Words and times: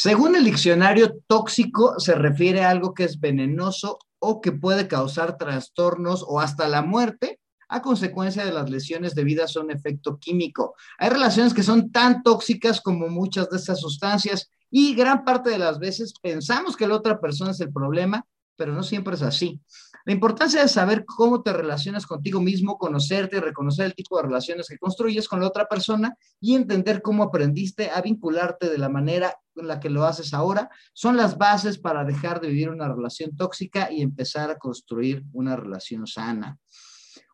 Según 0.00 0.36
el 0.36 0.44
diccionario, 0.44 1.18
tóxico 1.26 1.98
se 1.98 2.14
refiere 2.14 2.62
a 2.62 2.70
algo 2.70 2.94
que 2.94 3.02
es 3.02 3.18
venenoso 3.18 3.98
o 4.20 4.40
que 4.40 4.52
puede 4.52 4.86
causar 4.86 5.36
trastornos 5.36 6.24
o 6.24 6.38
hasta 6.38 6.68
la 6.68 6.82
muerte 6.82 7.40
a 7.68 7.82
consecuencia 7.82 8.44
de 8.44 8.52
las 8.52 8.70
lesiones 8.70 9.16
debidas 9.16 9.56
a 9.56 9.60
un 9.60 9.72
efecto 9.72 10.16
químico. 10.20 10.76
Hay 10.98 11.10
relaciones 11.10 11.52
que 11.52 11.64
son 11.64 11.90
tan 11.90 12.22
tóxicas 12.22 12.80
como 12.80 13.08
muchas 13.08 13.50
de 13.50 13.56
estas 13.56 13.80
sustancias 13.80 14.48
y 14.70 14.94
gran 14.94 15.24
parte 15.24 15.50
de 15.50 15.58
las 15.58 15.80
veces 15.80 16.14
pensamos 16.22 16.76
que 16.76 16.86
la 16.86 16.94
otra 16.94 17.18
persona 17.18 17.50
es 17.50 17.58
el 17.58 17.72
problema, 17.72 18.24
pero 18.54 18.72
no 18.72 18.84
siempre 18.84 19.16
es 19.16 19.22
así. 19.22 19.60
La 20.08 20.14
importancia 20.14 20.62
de 20.62 20.68
saber 20.68 21.04
cómo 21.04 21.42
te 21.42 21.52
relacionas 21.52 22.06
contigo 22.06 22.40
mismo, 22.40 22.78
conocerte 22.78 23.36
y 23.36 23.40
reconocer 23.40 23.84
el 23.84 23.94
tipo 23.94 24.16
de 24.16 24.22
relaciones 24.22 24.66
que 24.66 24.78
construyes 24.78 25.28
con 25.28 25.38
la 25.38 25.48
otra 25.48 25.66
persona 25.66 26.16
y 26.40 26.54
entender 26.54 27.02
cómo 27.02 27.24
aprendiste 27.24 27.90
a 27.90 28.00
vincularte 28.00 28.70
de 28.70 28.78
la 28.78 28.88
manera 28.88 29.36
en 29.54 29.68
la 29.68 29.80
que 29.80 29.90
lo 29.90 30.06
haces 30.06 30.32
ahora, 30.32 30.70
son 30.94 31.18
las 31.18 31.36
bases 31.36 31.76
para 31.76 32.04
dejar 32.04 32.40
de 32.40 32.48
vivir 32.48 32.70
una 32.70 32.88
relación 32.88 33.36
tóxica 33.36 33.92
y 33.92 34.00
empezar 34.00 34.50
a 34.50 34.56
construir 34.56 35.24
una 35.34 35.56
relación 35.56 36.06
sana. 36.06 36.58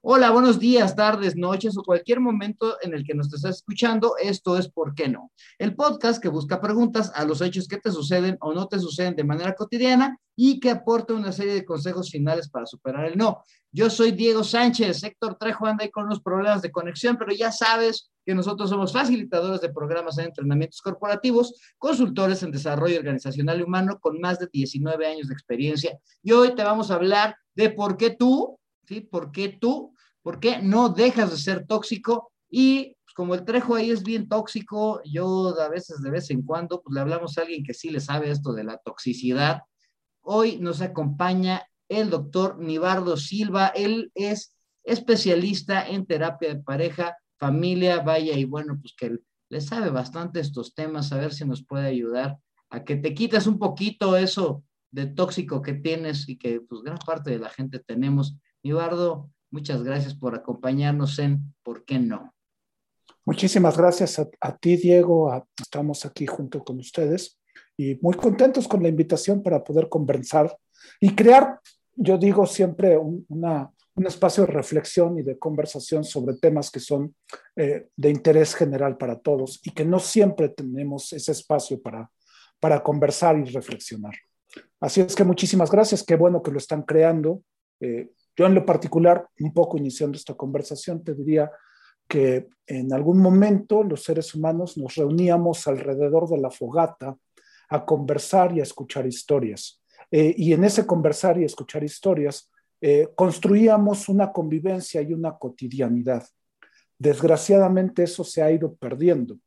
Hola, 0.06 0.30
buenos 0.32 0.58
días, 0.58 0.94
tardes, 0.94 1.34
noches 1.34 1.78
o 1.78 1.82
cualquier 1.82 2.20
momento 2.20 2.76
en 2.82 2.92
el 2.92 3.06
que 3.06 3.14
nos 3.14 3.32
estés 3.32 3.56
escuchando. 3.56 4.16
Esto 4.22 4.58
es 4.58 4.68
¿Por 4.68 4.94
qué 4.94 5.08
no? 5.08 5.32
El 5.58 5.74
podcast 5.74 6.22
que 6.22 6.28
busca 6.28 6.60
preguntas 6.60 7.10
a 7.14 7.24
los 7.24 7.40
hechos 7.40 7.66
que 7.66 7.78
te 7.78 7.90
suceden 7.90 8.36
o 8.42 8.52
no 8.52 8.68
te 8.68 8.78
suceden 8.78 9.16
de 9.16 9.24
manera 9.24 9.54
cotidiana 9.54 10.18
y 10.36 10.60
que 10.60 10.68
aporta 10.68 11.14
una 11.14 11.32
serie 11.32 11.54
de 11.54 11.64
consejos 11.64 12.10
finales 12.10 12.50
para 12.50 12.66
superar 12.66 13.06
el 13.06 13.16
no. 13.16 13.44
Yo 13.72 13.88
soy 13.88 14.10
Diego 14.10 14.44
Sánchez, 14.44 15.02
Héctor 15.02 15.36
Trejo 15.36 15.64
anda 15.64 15.84
ahí 15.84 15.90
con 15.90 16.04
unos 16.04 16.20
problemas 16.20 16.60
de 16.60 16.70
conexión, 16.70 17.16
pero 17.16 17.32
ya 17.32 17.50
sabes 17.50 18.12
que 18.26 18.34
nosotros 18.34 18.68
somos 18.68 18.92
facilitadores 18.92 19.62
de 19.62 19.72
programas 19.72 20.16
de 20.16 20.24
entrenamientos 20.24 20.82
corporativos, 20.82 21.58
consultores 21.78 22.42
en 22.42 22.50
desarrollo 22.50 22.98
organizacional 22.98 23.58
y 23.58 23.62
humano 23.62 23.98
con 23.98 24.20
más 24.20 24.38
de 24.38 24.48
19 24.52 25.06
años 25.06 25.28
de 25.28 25.32
experiencia. 25.32 25.98
Y 26.22 26.32
hoy 26.32 26.54
te 26.54 26.62
vamos 26.62 26.90
a 26.90 26.96
hablar 26.96 27.36
de 27.54 27.70
por 27.70 27.96
qué 27.96 28.10
tú, 28.10 28.58
¿sí? 28.86 29.00
¿Por 29.00 29.32
qué 29.32 29.48
tú 29.48 29.93
¿Por 30.24 30.40
qué 30.40 30.62
no 30.62 30.88
dejas 30.88 31.30
de 31.30 31.36
ser 31.36 31.66
tóxico? 31.66 32.32
Y 32.48 32.96
pues, 33.04 33.14
como 33.14 33.34
el 33.34 33.44
trejo 33.44 33.74
ahí 33.74 33.90
es 33.90 34.02
bien 34.02 34.26
tóxico, 34.26 35.02
yo 35.04 35.54
a 35.60 35.68
veces 35.68 36.00
de 36.00 36.10
vez 36.10 36.30
en 36.30 36.40
cuando 36.40 36.80
pues, 36.80 36.94
le 36.94 37.00
hablamos 37.00 37.36
a 37.36 37.42
alguien 37.42 37.62
que 37.62 37.74
sí 37.74 37.90
le 37.90 38.00
sabe 38.00 38.30
esto 38.30 38.54
de 38.54 38.64
la 38.64 38.78
toxicidad. 38.78 39.60
Hoy 40.22 40.56
nos 40.56 40.80
acompaña 40.80 41.68
el 41.90 42.08
doctor 42.08 42.58
Nibardo 42.58 43.18
Silva. 43.18 43.66
Él 43.68 44.10
es 44.14 44.56
especialista 44.82 45.86
en 45.86 46.06
terapia 46.06 46.54
de 46.54 46.62
pareja, 46.62 47.18
familia, 47.36 48.00
vaya, 48.00 48.34
y 48.34 48.46
bueno, 48.46 48.78
pues 48.80 48.94
que 48.96 49.18
le 49.50 49.60
sabe 49.60 49.90
bastante 49.90 50.40
estos 50.40 50.74
temas, 50.74 51.12
a 51.12 51.18
ver 51.18 51.34
si 51.34 51.44
nos 51.44 51.62
puede 51.66 51.86
ayudar 51.86 52.38
a 52.70 52.82
que 52.82 52.96
te 52.96 53.12
quites 53.12 53.46
un 53.46 53.58
poquito 53.58 54.16
eso 54.16 54.64
de 54.90 55.04
tóxico 55.04 55.60
que 55.60 55.74
tienes 55.74 56.26
y 56.30 56.38
que 56.38 56.62
pues 56.62 56.80
gran 56.80 56.98
parte 56.98 57.30
de 57.30 57.40
la 57.40 57.50
gente 57.50 57.78
tenemos. 57.78 58.38
Nibardo, 58.62 59.30
Muchas 59.54 59.84
gracias 59.84 60.16
por 60.16 60.34
acompañarnos 60.34 61.16
en 61.20 61.54
¿Por 61.62 61.84
qué 61.84 62.00
no? 62.00 62.34
Muchísimas 63.24 63.76
gracias 63.78 64.18
a, 64.18 64.56
ti, 64.56 64.76
Diego. 64.76 65.32
estamos 65.62 66.04
aquí 66.04 66.26
junto 66.26 66.64
con 66.64 66.80
ustedes 66.80 67.38
y 67.76 67.94
muy 68.02 68.16
contentos 68.16 68.66
con 68.66 68.82
la 68.82 68.88
invitación 68.88 69.44
para 69.44 69.62
poder 69.62 69.88
conversar 69.88 70.58
y 70.98 71.14
crear, 71.14 71.60
yo 71.94 72.18
digo 72.18 72.46
siempre, 72.46 72.98
un, 72.98 73.24
espacio 74.04 74.44
de 74.44 74.50
reflexión 74.50 75.20
y 75.20 75.22
de 75.22 75.38
conversación 75.38 76.02
sobre 76.02 76.34
temas 76.34 76.68
que 76.68 76.80
son 76.80 77.14
eh, 77.54 77.86
de 77.94 78.10
interés 78.10 78.56
general 78.56 78.96
para 78.96 79.20
todos 79.20 79.60
y 79.62 79.70
que 79.70 79.84
no 79.84 80.00
siempre 80.00 80.48
tenemos 80.48 81.12
ese 81.12 81.30
espacio 81.30 81.80
para, 81.80 82.10
para 82.58 82.82
conversar 82.82 83.38
y 83.38 83.44
reflexionar. 83.44 84.14
Así 84.80 85.00
es 85.00 85.14
que 85.14 85.22
muchísimas 85.22 85.70
gracias, 85.70 86.02
qué 86.02 86.16
bueno 86.16 86.42
que 86.42 86.50
lo 86.50 86.58
están 86.58 86.82
creando. 86.82 87.40
Eh, 87.78 88.10
yo 88.36 88.46
en 88.46 88.54
lo 88.54 88.66
particular, 88.66 89.28
un 89.40 89.52
poco 89.52 89.78
iniciando 89.78 90.16
esta 90.16 90.34
conversación, 90.34 91.02
te 91.04 91.14
diría 91.14 91.50
que 92.08 92.48
en 92.66 92.92
algún 92.92 93.18
momento 93.18 93.82
los 93.82 94.02
seres 94.02 94.34
humanos 94.34 94.76
nos 94.76 94.94
reuníamos 94.94 95.66
alrededor 95.66 96.28
de 96.28 96.38
la 96.38 96.50
fogata 96.50 97.16
a 97.68 97.84
conversar 97.84 98.56
y 98.56 98.60
a 98.60 98.64
escuchar 98.64 99.06
historias. 99.06 99.82
Eh, 100.10 100.34
y 100.36 100.52
en 100.52 100.64
ese 100.64 100.86
conversar 100.86 101.38
y 101.38 101.44
escuchar 101.44 101.82
historias, 101.82 102.50
eh, 102.80 103.08
construíamos 103.14 104.08
una 104.08 104.32
convivencia 104.32 105.00
y 105.00 105.12
una 105.14 105.36
cotidianidad. 105.38 106.24
Desgraciadamente 106.98 108.02
eso 108.02 108.24
se 108.24 108.42
ha 108.42 108.50
ido 108.50 108.74
perdiendo. 108.74 109.38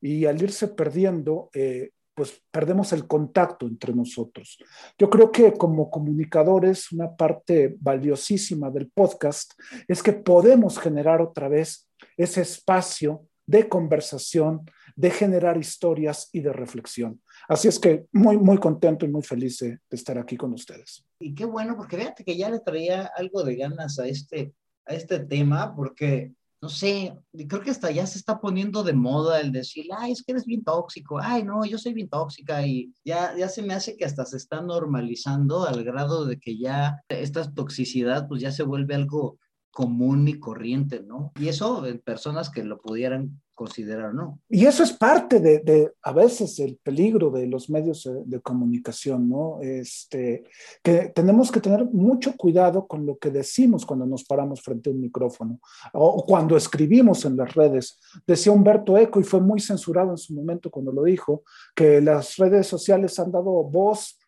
Y 0.00 0.26
al 0.26 0.40
irse 0.42 0.68
perdiendo, 0.68 1.50
eh, 1.54 1.90
pues 2.14 2.42
perdemos 2.50 2.92
el 2.92 3.06
contacto 3.06 3.66
entre 3.66 3.92
nosotros. 3.92 4.58
Yo 4.98 5.10
creo 5.10 5.32
que 5.32 5.52
como 5.52 5.90
comunicadores, 5.90 6.92
una 6.92 7.14
parte 7.14 7.76
valiosísima 7.80 8.70
del 8.70 8.88
podcast 8.88 9.52
es 9.88 10.02
que 10.02 10.12
podemos 10.12 10.78
generar 10.78 11.20
otra 11.20 11.48
vez 11.48 11.88
ese 12.16 12.42
espacio 12.42 13.26
de 13.46 13.68
conversación, 13.68 14.64
de 14.96 15.10
generar 15.10 15.58
historias 15.58 16.28
y 16.32 16.40
de 16.40 16.52
reflexión. 16.52 17.20
Así 17.48 17.68
es 17.68 17.78
que 17.78 18.06
muy, 18.12 18.38
muy 18.38 18.58
contento 18.58 19.04
y 19.04 19.08
muy 19.08 19.22
feliz 19.22 19.58
de, 19.58 19.80
estar 19.90 20.18
aquí 20.18 20.36
con 20.36 20.52
ustedes. 20.52 21.04
Y 21.18 21.34
qué 21.34 21.44
bueno, 21.44 21.76
porque 21.76 21.96
fíjate 21.96 22.24
que 22.24 22.36
ya 22.36 22.48
le 22.48 22.60
traía 22.60 23.10
algo 23.16 23.42
de 23.42 23.56
ganas 23.56 23.98
a 23.98 24.06
este, 24.06 24.54
a 24.86 24.94
este 24.94 25.20
tema, 25.20 25.74
porque 25.74 26.32
no 26.64 26.70
sé, 26.70 27.14
creo 27.46 27.60
que 27.60 27.70
hasta 27.70 27.90
ya 27.90 28.06
se 28.06 28.16
está 28.16 28.40
poniendo 28.40 28.82
de 28.82 28.94
moda 28.94 29.38
el 29.38 29.52
decir, 29.52 29.84
ay, 29.98 30.12
es 30.12 30.22
que 30.22 30.32
eres 30.32 30.46
bien 30.46 30.64
tóxico, 30.64 31.18
ay, 31.20 31.42
no, 31.42 31.62
yo 31.66 31.76
soy 31.76 31.92
bien 31.92 32.08
tóxica 32.08 32.66
y 32.66 32.90
ya, 33.04 33.36
ya 33.36 33.50
se 33.50 33.60
me 33.60 33.74
hace 33.74 33.98
que 33.98 34.06
hasta 34.06 34.24
se 34.24 34.38
está 34.38 34.62
normalizando 34.62 35.66
al 35.66 35.84
grado 35.84 36.24
de 36.24 36.38
que 36.38 36.56
ya 36.56 37.02
esta 37.10 37.52
toxicidad 37.52 38.26
pues 38.28 38.40
ya 38.40 38.50
se 38.50 38.62
vuelve 38.62 38.94
algo 38.94 39.36
común 39.74 40.28
y 40.28 40.38
corriente, 40.38 41.02
¿no? 41.02 41.32
Y 41.38 41.48
eso 41.48 41.84
en 41.84 41.98
personas 41.98 42.48
que 42.48 42.62
lo 42.62 42.80
pudieran 42.80 43.42
considerar, 43.54 44.14
¿no? 44.14 44.38
Y 44.48 44.66
eso 44.66 44.84
es 44.84 44.92
parte 44.92 45.40
de, 45.40 45.92
a 46.02 46.12
veces, 46.12 46.60
el 46.60 46.76
peligro 46.76 47.30
de 47.30 47.48
los 47.48 47.68
medios 47.68 48.08
de, 48.24 48.40
comunicación, 48.40 49.28
¿no? 49.28 49.58
Este, 49.60 50.44
que 50.82 51.12
tenemos 51.14 51.50
que 51.50 51.60
tener 51.60 51.86
mucho 51.86 52.36
cuidado 52.36 52.86
con 52.86 53.04
lo 53.04 53.18
que 53.18 53.30
decimos 53.30 53.84
cuando 53.84 54.06
nos 54.06 54.22
paramos 54.24 54.62
frente 54.62 54.90
a 54.90 54.92
un 54.92 55.00
micrófono 55.00 55.58
o, 55.92 56.24
cuando 56.24 56.56
escribimos 56.56 57.24
en 57.24 57.36
las 57.36 57.52
redes. 57.54 57.98
Decía 58.26 58.52
Humberto 58.52 58.96
Eco, 58.96 59.18
y 59.18 59.24
fue 59.24 59.40
muy 59.40 59.60
censurado 59.60 60.12
en 60.12 60.18
su 60.18 60.34
momento 60.34 60.70
cuando 60.70 60.92
lo 60.92 61.02
dijo, 61.02 61.42
que 61.74 62.00
las 62.00 62.36
redes 62.36 62.68
sociales 62.68 63.18
han 63.18 63.32
dado 63.32 63.64
voz 63.64 64.18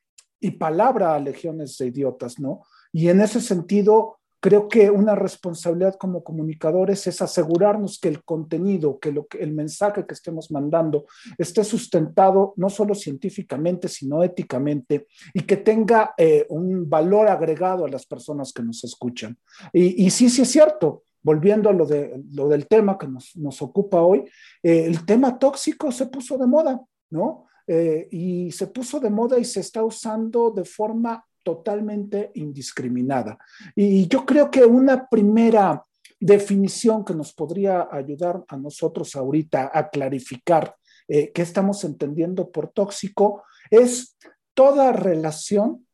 y 0.41 0.51
palabra 0.53 1.15
a 1.15 1.21
legiones 1.21 1.79
de 1.79 1.87
idiotas, 1.87 2.41
¿no? 2.41 2.63
Y 2.93 3.09
en 3.09 3.21
ese 3.21 3.41
sentido, 3.41 4.16
Creo 4.47 4.69
que 4.69 4.89
una 4.91 5.17
responsabilidad 5.17 5.97
como 5.97 6.23
comunicadores 6.23 7.05
es 7.09 7.21
asegurarnos 7.21 7.99
que 7.99 8.07
el 8.07 8.23
contenido, 8.23 9.01
que, 9.01 9.11
lo, 9.11 9.27
que 9.27 9.39
el 9.39 9.51
mensaje 9.51 10.07
que 10.07 10.15
estemos 10.15 10.53
mandando 10.53 11.07
esté 11.37 11.65
sustentado 11.65 12.55
no 12.55 12.71
solo 12.71 12.95
científicamente, 12.95 13.89
sino 13.89 14.23
éticamente 14.23 15.09
y 15.35 15.41
que 15.41 15.57
tenga 15.57 16.15
eh, 16.17 16.47
un 16.49 16.89
valor 16.89 17.27
agregado 17.27 17.87
a 17.87 17.89
las 17.89 18.07
personas 18.07 18.53
que 18.53 18.63
nos 18.63 18.85
escuchan. 18.85 19.37
Y, 19.73 20.09
sí, 20.11 20.31
sí 20.31 20.43
es 20.43 20.49
cierto, 20.53 21.03
volviendo 21.25 21.69
a 21.69 21.73
lo, 21.73 21.85
de, 21.85 22.23
lo 22.31 22.47
del 22.47 22.69
tema 22.69 22.97
que 22.97 23.09
nos, 23.09 23.37
nos 23.37 23.61
ocupa 23.63 24.01
hoy, 24.01 24.31
eh, 24.63 24.85
el 24.87 25.05
tema 25.05 25.41
tóxico 25.41 25.91
se 25.91 26.07
puso 26.07 26.39
de 26.39 26.47
moda, 26.47 26.81
¿no? 27.11 27.49
Eh, 27.67 28.07
y 28.13 28.53
se 28.53 28.69
puso 28.69 29.01
de 29.01 29.11
moda 29.11 29.41
y 29.41 29.45
se 29.45 29.59
está 29.59 29.83
usando 29.83 30.53
de 30.53 30.65
forma 30.65 31.27
totalmente 31.47 32.33
indiscriminada. 32.35 33.39
Y 33.77 34.09
yo 34.09 34.27
creo 34.27 34.51
que 34.51 34.65
una 34.65 35.09
primera 35.09 35.87
definición 36.19 37.05
que 37.05 37.15
nos 37.15 37.33
podría 37.33 37.89
ayudar 37.89 38.43
a 38.49 38.57
nosotros 38.57 39.15
ahorita 39.15 39.71
a 39.73 39.89
clarificar 39.89 40.75
eh, 41.07 41.31
qué 41.33 41.43
estamos 41.43 41.85
entendiendo 41.85 42.51
por 42.51 42.71
tóxico 42.71 43.45
es 43.71 44.17
toda 44.55 44.93
relación 44.93 45.87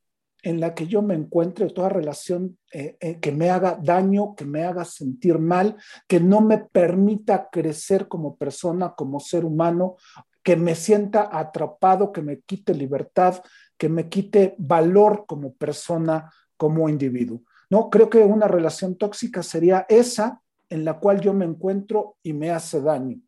en 0.42 0.58
la 0.58 0.74
que 0.74 0.86
yo 0.86 1.02
me 1.02 1.14
encuentre, 1.14 1.68
toda 1.68 1.90
relación 1.90 2.56
eh, 2.72 2.96
eh, 2.98 3.20
que 3.20 3.30
me 3.30 3.50
haga 3.50 3.78
daño, 3.80 4.34
que 4.34 4.46
me 4.46 4.64
haga 4.64 4.86
sentir 4.86 5.38
mal, 5.38 5.76
que 6.08 6.18
no 6.18 6.40
me 6.40 6.56
permita 6.56 7.50
crecer 7.52 8.08
como 8.08 8.36
persona, 8.36 8.94
como 8.96 9.20
ser 9.20 9.44
humano, 9.44 9.96
que 10.42 10.56
me 10.56 10.74
sienta 10.74 11.28
atrapado, 11.30 12.10
que 12.10 12.22
me 12.22 12.40
quite 12.40 12.74
libertad, 12.74 13.42
que 13.82 13.88
me 13.88 14.08
quite 14.08 14.54
valor 14.58 15.24
como 15.26 15.54
persona, 15.54 16.32
como 16.56 16.88
individuo. 16.88 17.42
No, 17.68 17.90
creo 17.90 18.08
que 18.08 18.18
una 18.18 18.46
relación 18.46 18.94
tóxica 18.94 19.42
sería 19.42 19.86
esa 19.88 20.40
en 20.68 20.84
la 20.84 21.00
cual 21.00 21.20
yo 21.20 21.34
me 21.34 21.44
encuentro 21.44 22.14
y 22.22 22.32
me 22.32 22.52
hace 22.52 22.80
daño. 22.80 23.18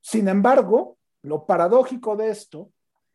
Sin 0.00 0.28
embargo, 0.28 0.96
lo 1.20 1.44
paradójico 1.44 2.16
de 2.16 2.30
esto 2.30 2.70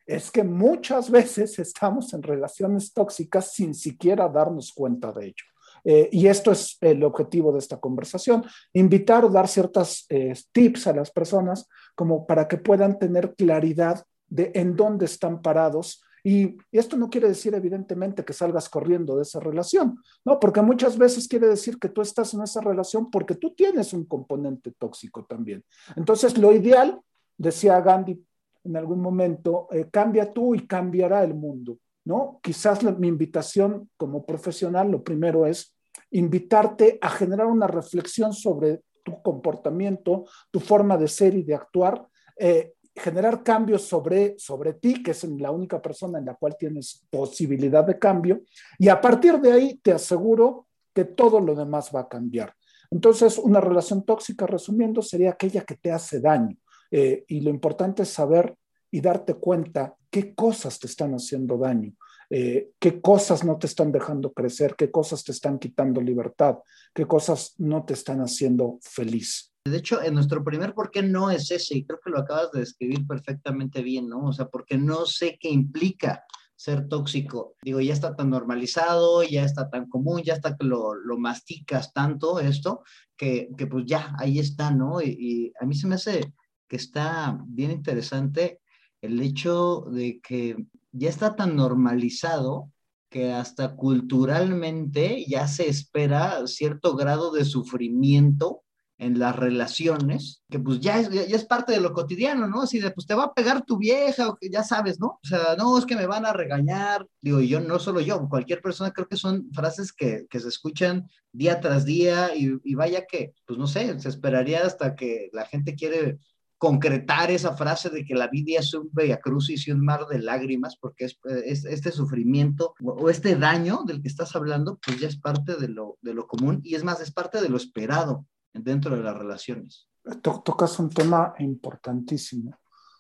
es 0.06 0.30
que 0.30 0.44
muchas 0.44 1.10
veces 1.10 1.58
estamos 1.68 2.14
en 2.14 2.22
relaciones 2.22 2.94
tóxicas 2.94 3.52
sin 3.52 3.74
siquiera 3.74 4.30
darnos 4.30 4.72
cuenta 4.72 5.12
de 5.12 5.26
ello. 5.26 5.46
Eh, 5.84 6.10
y 6.12 6.28
esto 6.28 6.52
es 6.52 6.78
el 6.80 7.04
objetivo 7.04 7.52
de 7.52 7.58
esta 7.58 7.80
conversación, 7.80 8.46
invitar 8.72 9.26
o 9.26 9.30
dar 9.30 9.48
ciertos 9.48 10.06
eh, 10.10 10.36
tips 10.52 10.86
a 10.86 10.94
las 10.94 11.10
personas 11.10 11.68
como 11.96 12.28
para 12.28 12.48
que 12.48 12.60
puedan 12.60 13.00
tener 13.00 13.34
claridad 13.34 14.06
de 14.28 14.52
en 14.54 14.76
dónde 14.76 15.06
están 15.06 15.42
parados. 15.42 16.04
Y 16.24 16.58
esto 16.72 16.96
no 16.96 17.10
quiere 17.10 17.28
decir 17.28 17.54
evidentemente 17.54 18.24
que 18.24 18.32
salgas 18.32 18.70
corriendo 18.70 19.18
de 19.18 19.24
esa 19.24 19.42
relación, 19.42 20.00
¿no? 20.24 20.40
Porque 20.40 20.62
muchas 20.62 20.98
veces 20.98 21.28
quiere 21.28 21.48
decir 21.48 21.78
que 21.78 21.90
tú 21.90 22.02
estás 22.02 22.34
en 22.34 22.42
esa 22.42 22.62
relación 22.62 23.12
porque 23.12 23.36
tú 23.36 23.54
tienes 23.54 23.92
un 23.92 24.06
componente 24.06 24.72
tóxico 24.72 25.26
también. 25.26 25.66
Entonces, 25.98 26.38
lo 26.38 26.54
ideal, 26.54 27.02
decía 27.38 27.82
Gandhi 27.82 28.24
en 28.64 28.78
algún 28.78 29.02
momento, 29.02 29.68
eh, 29.72 29.90
cambia 29.92 30.32
tú 30.32 30.56
y 30.56 30.66
cambiará 30.66 31.24
el 31.24 31.34
mundo, 31.34 31.78
¿no? 32.06 32.40
Quizás 32.42 32.82
mi 32.98 33.10
invitación 33.10 33.90
como 33.98 34.26
profesional, 34.26 34.90
lo 34.90 35.04
primero 35.04 35.46
es 35.46 35.76
invitarte 36.12 36.98
a 37.02 37.10
generar 37.10 37.48
una 37.48 37.68
reflexión 37.68 38.34
sobre 38.34 38.82
tu 39.04 39.22
comportamiento, 39.22 40.26
tu 40.50 40.62
forma 40.62 40.98
de 40.98 41.10
ser 41.10 41.36
y 41.36 41.44
de 41.44 41.56
actuar, 41.56 42.08
eh, 42.38 42.74
generar 42.96 43.44
cambios 43.44 43.84
sobre, 43.84 44.36
sobre 44.38 44.74
ti, 44.74 45.02
que 45.02 45.12
es 45.12 45.24
la 45.24 45.52
única 45.52 45.82
persona 45.82 46.20
en 46.20 46.26
la 46.26 46.36
cual 46.36 46.56
tienes 46.58 47.06
posibilidad 47.10 47.84
de 47.84 47.98
cambio, 47.98 48.42
y 48.78 48.90
a 48.90 49.02
partir 49.02 49.40
de 49.40 49.52
ahí 49.52 49.80
te 49.82 49.92
aseguro 49.92 50.68
que 50.94 51.06
todo 51.06 51.40
lo 51.40 51.56
demás 51.56 51.92
va 51.94 52.02
a 52.02 52.08
cambiar. 52.08 52.54
Entonces, 52.92 53.40
una 53.40 53.60
relación 53.60 54.06
tóxica, 54.06 54.46
resumiendo, 54.46 55.02
sería 55.02 55.32
aquella 55.32 55.64
que 55.64 55.76
te 55.76 55.92
hace 55.92 56.20
daño. 56.20 56.56
Eh, 56.92 57.26
y 57.28 57.42
lo 57.42 57.50
importante 57.50 58.04
es 58.04 58.10
saber 58.10 58.56
y 58.92 59.02
darte 59.02 59.34
cuenta 59.34 59.96
qué 60.12 60.36
cosas 60.36 60.78
te 60.78 60.86
están 60.86 61.14
haciendo 61.14 61.58
daño. 61.58 61.94
Eh, 62.30 62.72
qué 62.80 63.02
cosas 63.02 63.44
no 63.44 63.58
te 63.58 63.68
están 63.68 63.92
dejando 63.92 64.32
crecer, 64.34 64.76
qué 64.76 64.90
cosas 64.90 65.24
te 65.24 65.32
están 65.32 65.60
quitando 65.60 66.02
libertad, 66.02 66.58
qué 66.94 67.06
cosas 67.06 67.54
no 67.58 67.84
te 67.86 67.94
están 67.94 68.22
haciendo 68.22 68.80
feliz. 68.82 69.53
De 69.66 69.78
hecho, 69.78 70.02
en 70.02 70.14
nuestro 70.14 70.44
primer 70.44 70.74
por 70.74 70.92
qué 70.92 71.02
no 71.02 71.32
es 71.32 71.50
ese, 71.50 71.78
y 71.78 71.86
creo 71.86 72.00
que 72.04 72.10
lo 72.10 72.20
acabas 72.20 72.52
de 72.52 72.60
describir 72.60 73.08
perfectamente 73.08 73.82
bien, 73.82 74.10
¿no? 74.10 74.26
O 74.26 74.34
sea, 74.34 74.50
porque 74.50 74.78
no 74.78 75.06
sé 75.06 75.38
qué 75.40 75.50
implica 75.50 76.26
ser 76.54 76.90
tóxico. 76.90 77.56
Digo, 77.62 77.80
ya 77.80 77.94
está 77.94 78.14
tan 78.14 78.30
normalizado, 78.30 79.24
ya 79.24 79.46
está 79.46 79.70
tan 79.70 79.88
común, 79.88 80.22
ya 80.22 80.34
está 80.34 80.58
que 80.58 80.66
lo, 80.66 80.94
lo 80.94 81.18
masticas 81.18 81.94
tanto 81.94 82.42
esto, 82.42 82.84
que, 83.16 83.50
que, 83.58 83.68
pues 83.68 83.86
ya, 83.86 84.14
ahí 84.20 84.38
está, 84.38 84.70
¿no? 84.70 85.02
Y, 85.02 85.16
y 85.18 85.54
a 85.60 85.66
mí 85.66 85.76
se 85.76 85.88
me 85.88 85.96
hace 85.96 86.34
que 86.68 86.76
está 86.76 87.40
bien 87.48 87.72
interesante 87.72 88.60
el 89.02 89.22
hecho 89.22 89.86
de 89.92 90.20
que 90.20 90.58
ya 90.92 91.10
está 91.10 91.38
tan 91.38 91.56
normalizado 91.56 92.70
que 93.10 93.32
hasta 93.32 93.76
culturalmente 93.76 95.24
ya 95.26 95.48
se 95.48 95.70
espera 95.70 96.48
cierto 96.48 96.96
grado 96.96 97.32
de 97.32 97.46
sufrimiento 97.46 98.63
en 99.04 99.20
las 99.20 99.36
relaciones, 99.36 100.42
que 100.50 100.60
pues 100.60 100.80
ya 100.80 101.00
es, 101.00 101.10
ya 101.10 101.36
es 101.36 101.46
parte 101.46 101.74
de 101.74 101.82
lo 101.82 101.94
cotidiano, 101.94 102.48
¿no? 102.48 102.62
Así 102.62 102.80
de, 102.80 102.92
pues 102.92 103.06
te 103.06 103.16
va 103.16 103.26
a 103.26 103.34
pegar 103.34 103.66
tu 103.66 103.78
vieja, 103.78 104.30
o 104.30 104.36
que 104.36 104.50
ya 104.50 104.64
sabes, 104.64 105.00
¿no? 105.00 105.20
O 105.22 105.28
sea, 105.28 105.56
no, 105.58 105.78
es 105.78 105.86
que 105.86 105.96
me 105.96 106.08
van 106.08 106.26
a 106.26 106.32
regañar, 106.32 107.06
digo, 107.22 107.42
yo, 107.42 107.60
no 107.60 107.80
solo 107.80 108.00
yo, 108.00 108.28
cualquier 108.30 108.62
persona, 108.62 108.92
creo 108.92 109.08
que 109.08 109.18
son 109.18 109.50
frases 109.52 109.92
que, 109.92 110.26
que 110.30 110.40
se 110.40 110.48
escuchan 110.48 111.10
día 111.34 111.60
tras 111.60 111.84
día 111.84 112.32
y, 112.36 112.76
vaya 112.76 113.06
que, 113.06 113.34
pues 113.46 113.60
no 113.60 113.68
sé, 113.68 114.00
se 114.00 114.10
esperaría 114.10 114.66
hasta 114.66 114.96
que 114.96 115.30
la 115.34 115.46
gente 115.46 115.76
quiere 115.76 116.20
concretar 116.58 117.30
esa 117.30 117.58
frase 117.58 117.90
de 117.90 118.06
que 118.06 118.16
la 118.16 118.30
vida 118.30 118.62
es 118.62 118.74
un 118.74 118.90
crucis 119.22 119.68
y 119.68 119.72
un 119.72 119.84
mar 119.84 120.08
de 120.08 120.20
lágrimas, 120.20 120.78
porque 120.78 121.06
es, 121.06 121.66
este 121.66 121.92
sufrimiento 121.92 122.74
o 122.82 123.10
este 123.10 123.36
daño 123.36 123.82
del 123.86 124.02
que 124.02 124.08
estás 124.08 124.34
hablando, 124.38 124.80
pues 124.86 124.98
ya 125.02 125.10
es 125.10 125.18
parte 125.18 125.58
de 125.58 125.68
lo, 125.68 125.98
de 126.02 126.14
lo 126.14 126.26
común 126.26 126.62
y 126.64 126.76
es 126.76 126.86
más, 126.86 127.02
es 127.02 127.12
parte 127.12 127.42
de 127.42 127.50
lo 127.50 127.58
esperado 127.58 128.26
dentro 128.54 128.96
de 128.96 129.04
las 129.04 129.18
relaciones. 129.18 129.88
Tocas 130.22 130.80
un 130.80 130.90
tema 130.90 131.34
importantísimo. 131.40 132.58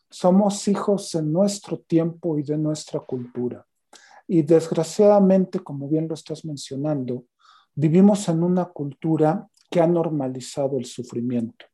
Somos 0.09 0.67
hijos 0.67 1.13
en 1.15 1.31
nuestro 1.31 1.79
tiempo 1.79 2.38
y 2.38 2.44
de 2.44 2.57
nuestra 2.57 3.00
cultura. 3.00 3.65
Y 4.27 4.41
desgraciadamente, 4.41 5.59
como 5.59 5.89
bien 5.89 6.07
lo 6.07 6.13
estás 6.13 6.45
mencionando, 6.45 7.25
vivimos 7.75 8.27
en 8.29 8.44
una 8.44 8.65
cultura 8.65 9.47
que 9.69 9.81
ha 9.81 9.88
normalizado 9.88 10.77
el 10.77 10.85
sufrimiento 10.85 11.65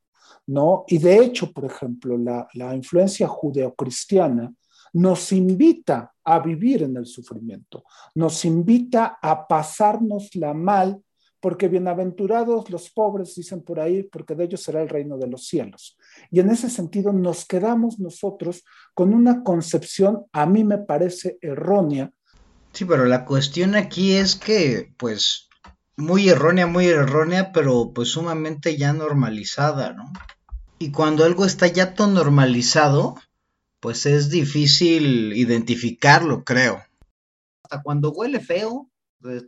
¿no? 0.47 0.83
Y 0.87 0.97
de 0.97 1.17
hecho, 1.17 1.51
por 1.51 1.65
ejemplo, 1.65 2.17
la, 2.17 2.47
la 2.53 2.75
influencia 2.75 3.27
judeocristiana 3.27 4.51
nos 4.93 5.31
invita 5.31 6.11
a 6.23 6.39
vivir 6.39 6.83
en 6.83 6.97
el 6.97 7.05
sufrimiento, 7.05 7.83
nos 8.15 8.43
invita 8.45 9.19
a 9.21 9.47
pasárnosla 9.47 10.53
mal, 10.53 10.99
porque 11.39 11.67
bienaventurados 11.67 12.69
los 12.69 12.89
pobres, 12.89 13.35
dicen 13.35 13.61
por 13.61 13.79
ahí, 13.79 14.03
porque 14.03 14.35
de 14.35 14.45
ellos 14.45 14.61
será 14.61 14.81
el 14.81 14.89
reino 14.89 15.17
de 15.17 15.27
los 15.27 15.47
cielos. 15.47 15.97
Y 16.31 16.39
en 16.39 16.49
ese 16.49 16.69
sentido 16.69 17.13
nos 17.13 17.45
quedamos 17.45 17.99
nosotros 17.99 18.63
con 18.93 19.13
una 19.13 19.43
concepción, 19.43 20.25
a 20.31 20.45
mí 20.45 20.63
me 20.63 20.77
parece 20.77 21.37
errónea. 21.41 22.11
Sí, 22.73 22.85
pero 22.85 23.05
la 23.05 23.25
cuestión 23.25 23.75
aquí 23.75 24.13
es 24.13 24.35
que, 24.35 24.93
pues, 24.97 25.49
muy 25.99 26.29
errónea, 26.29 26.65
muy 26.65 26.87
errónea, 26.87 27.51
pero 27.51 27.91
pues 27.93 28.09
sumamente 28.09 28.77
ya 28.77 28.93
normalizada, 28.93 29.93
¿no? 29.93 30.11
Y 30.79 30.91
cuando 30.91 31.25
algo 31.25 31.45
está 31.45 31.67
ya 31.67 31.93
tan 31.93 32.13
normalizado, 32.13 33.15
pues 33.81 34.05
es 34.05 34.29
difícil 34.29 35.33
identificarlo, 35.33 36.43
creo. 36.43 36.81
Hasta 37.63 37.81
cuando 37.83 38.11
huele 38.11 38.39
feo, 38.39 38.89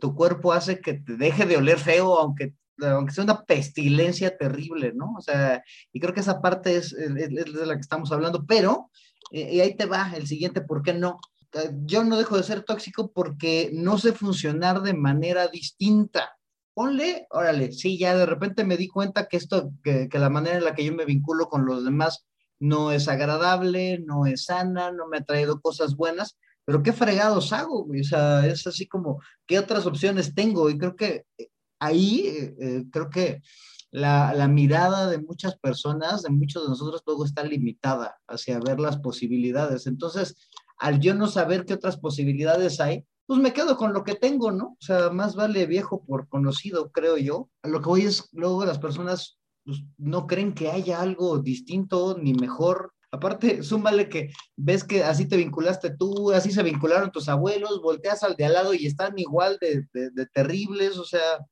tu 0.00 0.14
cuerpo 0.14 0.52
hace 0.52 0.80
que 0.80 0.94
te 0.94 1.16
deje 1.16 1.46
de 1.46 1.56
oler 1.56 1.78
feo, 1.78 2.18
aunque, 2.18 2.54
aunque 2.80 3.12
sea 3.12 3.24
una 3.24 3.44
pestilencia 3.44 4.36
terrible, 4.36 4.92
¿no? 4.94 5.14
O 5.16 5.20
sea, 5.20 5.62
y 5.92 6.00
creo 6.00 6.14
que 6.14 6.20
esa 6.20 6.40
parte 6.40 6.76
es, 6.76 6.90
de 6.90 7.66
la 7.66 7.74
que 7.74 7.80
estamos 7.80 8.12
hablando, 8.12 8.44
pero, 8.46 8.90
eh, 9.30 9.54
y 9.54 9.60
ahí 9.60 9.76
te 9.76 9.86
va 9.86 10.12
el 10.14 10.26
siguiente, 10.26 10.60
¿por 10.60 10.82
qué 10.82 10.94
no? 10.94 11.20
Eh, 11.54 11.70
yo 11.84 12.04
no 12.04 12.18
dejo 12.18 12.36
de 12.36 12.42
ser 12.42 12.62
tóxico 12.62 13.12
porque 13.12 13.70
no 13.72 13.98
sé 13.98 14.12
funcionar 14.12 14.82
de 14.82 14.94
manera 14.94 15.48
distinta 15.48 16.36
ponle, 16.74 17.26
órale, 17.30 17.72
sí, 17.72 17.98
ya 17.98 18.16
de 18.16 18.26
repente 18.26 18.64
me 18.64 18.76
di 18.76 18.88
cuenta 18.88 19.26
que 19.28 19.36
esto, 19.36 19.72
que, 19.82 20.08
la 20.12 20.30
manera 20.30 20.56
en 20.56 20.64
la 20.64 20.74
que 20.74 20.84
yo 20.84 20.94
me 20.94 21.04
vinculo 21.04 21.48
con 21.48 21.66
los 21.66 21.84
demás 21.84 22.26
no 22.58 22.92
es 22.92 23.08
agradable, 23.08 23.98
no 24.06 24.26
es 24.26 24.44
sana, 24.44 24.92
no 24.92 25.08
me 25.08 25.18
ha 25.18 25.24
traído 25.24 25.60
cosas 25.60 25.96
buenas, 25.96 26.38
pero 26.64 26.82
qué 26.82 26.92
fregados 26.92 27.52
hago, 27.52 27.86
O 27.88 28.04
sea, 28.04 28.46
es 28.46 28.66
así 28.66 28.86
como, 28.86 29.20
¿qué 29.46 29.58
otras 29.58 29.86
opciones 29.86 30.34
tengo? 30.34 30.70
Y 30.70 30.78
creo 30.78 30.96
que 30.96 31.26
eh, 31.38 31.48
ahí, 31.80 32.26
eh, 32.26 32.54
eh, 32.60 32.84
creo 32.90 33.10
que 33.10 33.42
la, 33.90 34.32
la, 34.34 34.48
mirada 34.48 35.08
de 35.10 35.18
muchas 35.18 35.58
personas, 35.58 36.22
de 36.22 36.30
muchos 36.30 36.62
de 36.62 36.70
nosotros, 36.70 37.02
luego 37.06 37.24
está 37.24 37.44
limitada 37.44 38.16
hacia 38.26 38.58
ver 38.60 38.80
las 38.80 38.98
posibilidades. 38.98 39.86
Entonces, 39.86 40.48
al 40.78 41.00
yo 41.00 41.14
no 41.14 41.26
saber 41.26 41.64
qué 41.64 41.74
otras 41.74 41.98
posibilidades 41.98 42.80
hay, 42.80 43.04
pues 43.26 43.40
me 43.40 43.52
quedo 43.52 43.76
con 43.76 43.92
lo 43.92 44.04
que 44.04 44.14
tengo, 44.14 44.50
¿no? 44.50 44.76
O 44.78 44.84
sea, 44.84 45.10
más 45.10 45.34
vale 45.34 45.66
viejo 45.66 46.04
por 46.04 46.28
conocido, 46.28 46.90
creo 46.90 47.16
yo. 47.16 47.48
Lo 47.62 47.80
que 47.80 47.88
voy 47.88 48.02
es, 48.02 48.28
luego 48.32 48.64
las 48.64 48.78
personas 48.78 49.38
pues, 49.64 49.82
no 49.96 50.26
creen 50.26 50.54
que 50.54 50.70
haya 50.70 51.00
algo 51.00 51.38
distinto 51.38 52.18
ni 52.20 52.34
mejor. 52.34 52.92
Aparte, 53.14 53.62
súmale 53.62 54.08
que 54.08 54.30
ves 54.56 54.84
que 54.84 55.04
así 55.04 55.28
te 55.28 55.36
vinculaste 55.36 55.94
tú, 55.96 56.32
así 56.32 56.50
se 56.50 56.62
vincularon 56.62 57.12
tus 57.12 57.28
abuelos, 57.28 57.82
volteas 57.82 58.22
al 58.22 58.36
de 58.36 58.46
al 58.46 58.54
lado 58.54 58.72
y 58.72 58.86
están 58.86 59.18
igual 59.18 59.58
de, 59.60 59.86
de, 59.92 60.26
terribles, 60.26 60.96
o 60.96 61.04
sea, 61.04 61.46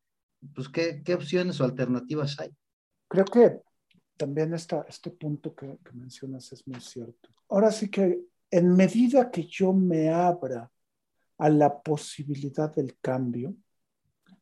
pues 0.54 0.70
¿qué, 0.70 1.02
¿qué, 1.04 1.12
opciones 1.12 1.60
o 1.60 1.64
alternativas 1.64 2.40
hay. 2.40 2.50
Creo 3.08 3.26
que 3.26 3.60
también 4.16 4.54
esta, 4.54 4.86
este 4.88 5.10
punto 5.10 5.54
que, 5.54 5.78
que 5.84 5.92
mencionas 5.92 6.50
es 6.50 6.66
muy 6.66 6.80
cierto. 6.80 7.28
Ahora 7.50 7.70
sí 7.70 7.90
que 7.90 8.20
en 8.50 8.74
medida 8.74 9.30
que 9.30 9.46
yo 9.46 9.74
me 9.74 10.08
abra 10.08 10.70
a 11.36 11.48
la 11.50 11.82
posibilidad 11.82 12.74
del 12.74 12.98
cambio, 13.00 13.54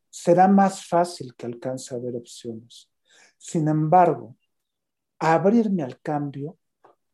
será 0.09 0.47
más 0.47 0.87
fácil 0.87 1.35
que 1.35 1.45
alcance 1.45 1.93
a 1.93 1.97
ver 1.97 2.15
opciones. 2.15 2.89
Sin 3.37 3.67
embargo, 3.67 4.37
abrirme 5.19 5.83
al 5.83 5.99
cambio 5.99 6.57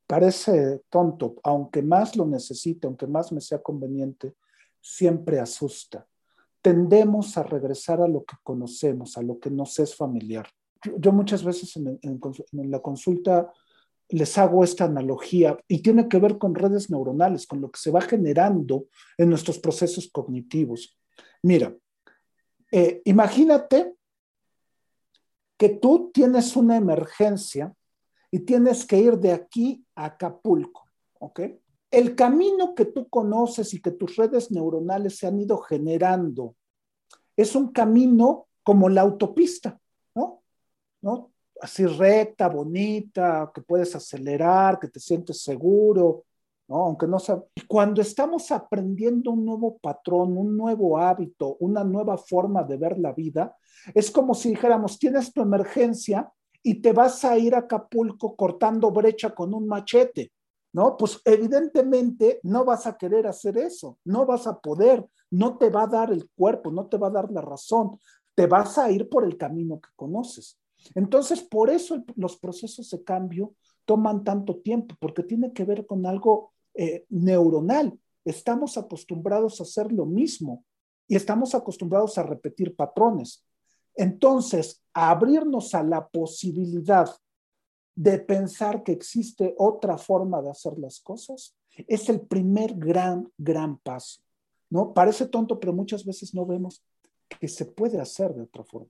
parece 0.07 0.81
tonto, 0.89 1.35
aunque 1.43 1.81
más 1.81 2.15
lo 2.15 2.25
necesite, 2.25 2.87
aunque 2.87 3.07
más 3.07 3.31
me 3.31 3.41
sea 3.41 3.61
conveniente, 3.61 4.33
siempre 4.79 5.39
asusta. 5.39 6.07
Tendemos 6.61 7.37
a 7.37 7.43
regresar 7.43 8.01
a 8.01 8.07
lo 8.07 8.23
que 8.23 8.35
conocemos, 8.43 9.17
a 9.17 9.21
lo 9.21 9.39
que 9.39 9.49
nos 9.49 9.77
es 9.79 9.95
familiar. 9.95 10.47
Yo, 10.97 11.11
muchas 11.11 11.43
veces 11.43 11.75
en, 11.77 12.19
la 12.71 12.79
consulta 12.79 13.51
les 14.09 14.37
hago 14.37 14.63
esta 14.63 14.85
analogía 14.85 15.57
y 15.67 15.81
tiene 15.81 16.07
que 16.07 16.19
ver 16.19 16.37
con 16.37 16.53
redes 16.53 16.91
neuronales, 16.91 17.47
con 17.47 17.59
lo 17.59 17.71
que 17.71 17.79
se 17.79 17.89
va 17.89 18.01
generando 18.01 18.85
en 19.17 19.29
nuestros 19.29 19.57
procesos 19.57 20.09
cognitivos. 20.11 20.95
Mira, 21.41 21.75
eh, 22.71 23.01
imagínate 23.05 23.95
que 25.57 25.69
tú 25.69 26.11
tienes 26.13 26.55
una 26.55 26.77
emergencia 26.77 27.74
y 28.35 28.39
tienes 28.39 28.85
que 28.85 28.97
ir 28.97 29.17
de 29.17 29.31
aquí 29.31 29.85
a 29.95 30.07
Acapulco, 30.07 30.83
¿ok? 31.19 31.39
El 31.89 32.15
camino 32.15 32.75
que 32.75 32.83
tú 32.83 33.07
conoces 33.07 33.73
y 33.73 33.81
que 33.81 33.91
tus 33.91 34.17
redes 34.17 34.51
neuronales 34.51 35.17
se 35.17 35.25
han 35.25 35.39
ido 35.39 35.57
generando 35.59 36.53
es 37.37 37.55
un 37.55 37.71
camino 37.71 38.47
como 38.61 38.89
la 38.89 39.03
autopista, 39.03 39.79
¿no? 40.13 40.43
¿No? 41.01 41.31
así 41.61 41.85
recta, 41.85 42.49
bonita, 42.49 43.49
que 43.55 43.61
puedes 43.61 43.95
acelerar, 43.95 44.79
que 44.79 44.89
te 44.89 44.99
sientes 44.99 45.41
seguro. 45.41 46.25
¿no? 46.67 46.87
Aunque 46.87 47.07
no 47.07 47.19
Y 47.55 47.61
cuando 47.61 48.01
estamos 48.01 48.51
aprendiendo 48.51 49.31
un 49.31 49.45
nuevo 49.45 49.77
patrón, 49.77 50.37
un 50.37 50.57
nuevo 50.57 50.97
hábito, 50.97 51.55
una 51.61 51.85
nueva 51.85 52.17
forma 52.17 52.63
de 52.63 52.75
ver 52.75 52.99
la 52.99 53.13
vida, 53.13 53.55
es 53.93 54.11
como 54.11 54.33
si 54.33 54.49
dijéramos, 54.49 54.99
tienes 54.99 55.31
tu 55.31 55.41
emergencia 55.41 56.29
y 56.67 56.81
te 56.81 56.93
vas 56.93 57.23
a 57.23 57.37
ir 57.37 57.53
a 57.53 57.59
Acapulco 57.59 58.35
cortando 58.35 58.89
brecha 58.89 59.35
con 59.35 59.53
un 59.53 59.67
machete, 59.67 60.31
¿no? 60.73 60.97
Pues 60.97 61.21
evidentemente 61.23 62.39
no 62.41 62.65
vas 62.65 62.87
a 62.87 62.97
querer 62.97 63.27
hacer 63.27 63.59
eso, 63.59 63.99
no 64.03 64.25
vas 64.25 64.47
a 64.47 64.59
poder, 64.59 65.05
no 65.29 65.59
te 65.59 65.69
va 65.69 65.83
a 65.83 65.87
dar 65.87 66.11
el 66.11 66.27
cuerpo, 66.35 66.71
no 66.71 66.87
te 66.87 66.97
va 66.97 67.09
a 67.09 67.11
dar 67.11 67.31
la 67.31 67.41
razón, 67.41 67.99
te 68.33 68.47
vas 68.47 68.79
a 68.79 68.89
ir 68.89 69.07
por 69.09 69.25
el 69.25 69.37
camino 69.37 69.79
que 69.79 69.89
conoces. 69.95 70.59
Entonces, 70.95 71.43
por 71.43 71.69
eso 71.69 72.03
los 72.15 72.35
procesos 72.37 72.89
de 72.89 73.03
cambio 73.03 73.53
toman 73.85 74.23
tanto 74.23 74.57
tiempo, 74.57 74.95
porque 74.99 75.21
tiene 75.21 75.53
que 75.53 75.65
ver 75.65 75.85
con 75.85 76.07
algo 76.07 76.51
eh, 76.73 77.05
neuronal. 77.09 77.95
Estamos 78.25 78.75
acostumbrados 78.79 79.59
a 79.59 79.63
hacer 79.65 79.91
lo 79.91 80.07
mismo 80.07 80.65
y 81.07 81.15
estamos 81.15 81.53
acostumbrados 81.53 82.17
a 82.17 82.23
repetir 82.23 82.75
patrones. 82.75 83.45
Entonces, 83.95 84.81
abrirnos 84.93 85.73
a 85.73 85.83
la 85.83 86.07
posibilidad 86.07 87.09
de 87.95 88.19
pensar 88.19 88.83
que 88.83 88.91
existe 88.91 89.55
otra 89.57 89.97
forma 89.97 90.41
de 90.41 90.49
hacer 90.49 90.77
las 90.77 90.99
cosas 90.99 91.55
es 91.87 92.09
el 92.09 92.21
primer 92.21 92.75
gran, 92.75 93.31
gran 93.37 93.77
paso. 93.77 94.21
¿no? 94.69 94.93
Parece 94.93 95.27
tonto, 95.27 95.59
pero 95.59 95.73
muchas 95.73 96.05
veces 96.05 96.33
no 96.33 96.45
vemos 96.45 96.83
que 97.39 97.47
se 97.47 97.65
puede 97.65 97.99
hacer 97.99 98.33
de 98.33 98.43
otra 98.43 98.63
forma. 98.63 98.89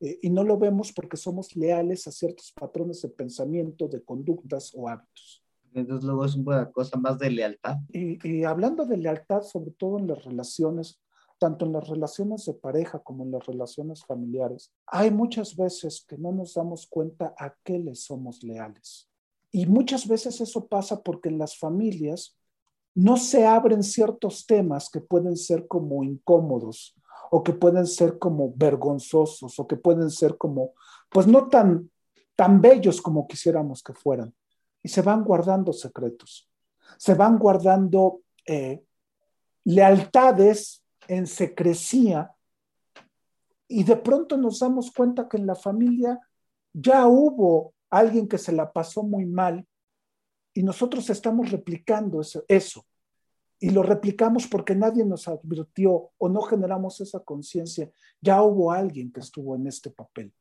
Eh, 0.00 0.18
y 0.22 0.30
no 0.30 0.44
lo 0.44 0.58
vemos 0.58 0.92
porque 0.92 1.16
somos 1.16 1.56
leales 1.56 2.06
a 2.06 2.12
ciertos 2.12 2.52
patrones 2.52 3.00
de 3.02 3.08
pensamiento, 3.08 3.88
de 3.88 4.02
conductas 4.02 4.72
o 4.74 4.88
hábitos. 4.88 5.42
Entonces 5.72 6.04
luego 6.04 6.24
es 6.24 6.34
una 6.34 6.70
cosa 6.70 6.98
más 6.98 7.18
de 7.18 7.30
lealtad. 7.30 7.76
Y, 7.92 8.44
hablando 8.44 8.86
de 8.86 8.96
lealtad, 8.96 9.42
sobre 9.42 9.72
todo 9.72 9.98
en 9.98 10.06
las 10.06 10.24
relaciones, 10.24 10.98
tanto 11.38 11.66
en 11.66 11.72
las 11.72 11.88
relaciones 11.88 12.46
de 12.46 12.54
pareja 12.54 12.98
como 12.98 13.24
en 13.24 13.32
las 13.32 13.44
relaciones 13.46 14.04
familiares, 14.04 14.72
hay 14.86 15.10
muchas 15.10 15.56
veces 15.56 16.04
que 16.06 16.16
no 16.16 16.32
nos 16.32 16.54
damos 16.54 16.86
cuenta 16.86 17.34
a 17.38 17.54
qué 17.62 17.78
le 17.78 17.94
somos 17.94 18.42
leales. 18.42 19.08
Y 19.50 19.66
muchas 19.66 20.06
veces 20.06 20.40
eso 20.40 20.66
pasa 20.66 21.02
porque 21.02 21.28
en 21.28 21.38
las 21.38 21.58
familias 21.58 22.36
no 22.94 23.16
se 23.16 23.46
abren 23.46 23.82
ciertos 23.82 24.46
temas 24.46 24.88
que 24.90 25.00
pueden 25.00 25.36
ser 25.36 25.66
como 25.66 26.02
incómodos 26.02 26.94
o 27.30 27.42
que 27.42 27.52
pueden 27.52 27.86
ser 27.86 28.18
como 28.18 28.52
vergonzosos 28.56 29.58
o 29.58 29.66
que 29.66 29.76
pueden 29.76 30.10
ser 30.10 30.38
como, 30.38 30.72
pues 31.10 31.26
no 31.26 31.48
tan, 31.48 31.90
tan 32.34 32.60
bellos 32.60 33.02
como 33.02 33.26
quisiéramos 33.26 33.82
que 33.82 33.92
fueran 33.92 34.34
y 34.82 34.88
se 34.88 35.02
van 35.02 35.24
guardando 35.24 35.72
secretos, 35.72 36.48
se 36.96 37.14
van 37.14 37.38
guardando 37.38 38.20
eh, 38.46 38.82
lealtades 39.64 40.82
en 41.08 41.26
secrecía 41.26 42.34
y 43.68 43.84
de 43.84 43.96
pronto 43.96 44.36
nos 44.36 44.60
damos 44.60 44.90
cuenta 44.92 45.28
que 45.28 45.36
en 45.36 45.46
la 45.46 45.54
familia 45.54 46.20
ya 46.72 47.06
hubo 47.06 47.74
alguien 47.90 48.28
que 48.28 48.38
se 48.38 48.52
la 48.52 48.72
pasó 48.72 49.02
muy 49.02 49.26
mal 49.26 49.66
y 50.54 50.62
nosotros 50.62 51.10
estamos 51.10 51.50
replicando 51.50 52.20
eso, 52.20 52.44
eso. 52.48 52.86
Y 53.58 53.70
lo 53.70 53.82
replicamos 53.82 54.46
porque 54.46 54.74
nadie 54.74 55.04
nos 55.04 55.28
advirtió 55.28 56.10
o 56.18 56.28
no 56.28 56.42
generamos 56.42 57.00
esa 57.00 57.20
conciencia. 57.20 57.90
Ya 58.20 58.42
hubo 58.42 58.70
alguien 58.70 59.10
que 59.10 59.20
estuvo 59.20 59.56
en 59.56 59.66
este 59.66 59.90
papel. 59.90 60.32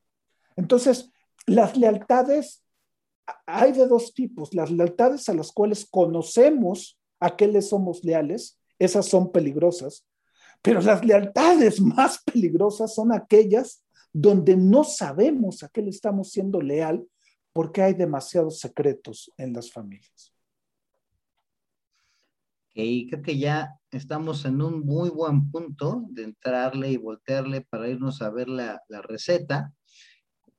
Entonces, 0.56 1.12
las 1.48 1.78
lealtades 1.78 2.66
hay 3.46 3.72
de 3.72 3.88
dos 3.88 4.14
tipos, 4.14 4.54
las 4.54 4.72
lealtades 4.72 5.28
a 5.30 5.34
las 5.34 5.52
cuales 5.52 5.86
conocemos 5.90 7.00
a 7.20 7.36
qué 7.36 7.48
le 7.48 7.62
somos 7.62 8.04
leales, 8.04 8.60
esas 8.78 9.08
son 9.08 9.32
peligrosas, 9.32 10.06
pero 10.66 10.82
las 10.82 11.06
lealtades 11.06 11.80
más 11.80 12.24
peligrosas 12.24 12.96
son 12.96 13.14
aquellas 13.14 13.84
donde 14.12 14.58
no 14.58 14.84
sabemos 14.84 15.62
a 15.62 15.70
qué 15.70 15.84
le 15.84 15.92
estamos 15.92 16.32
siendo 16.32 16.60
leal 16.60 17.06
porque 17.54 17.84
hay 17.84 17.94
demasiados 17.94 18.60
secretos 18.60 19.32
en 19.38 19.54
las 19.54 19.72
familias. 19.72 20.34
Y 22.74 23.08
creo 23.08 23.22
que 23.22 23.38
ya 23.38 23.80
estamos 23.92 24.44
en 24.46 24.60
un 24.60 24.84
muy 24.84 25.10
buen 25.10 25.52
punto 25.52 26.04
de 26.10 26.24
entrarle 26.24 26.92
y 26.92 26.98
voltearle 26.98 27.62
para 27.62 27.88
irnos 27.88 28.24
a 28.24 28.32
ver 28.32 28.50
la, 28.50 28.82
la 28.90 29.04
receta. 29.04 29.72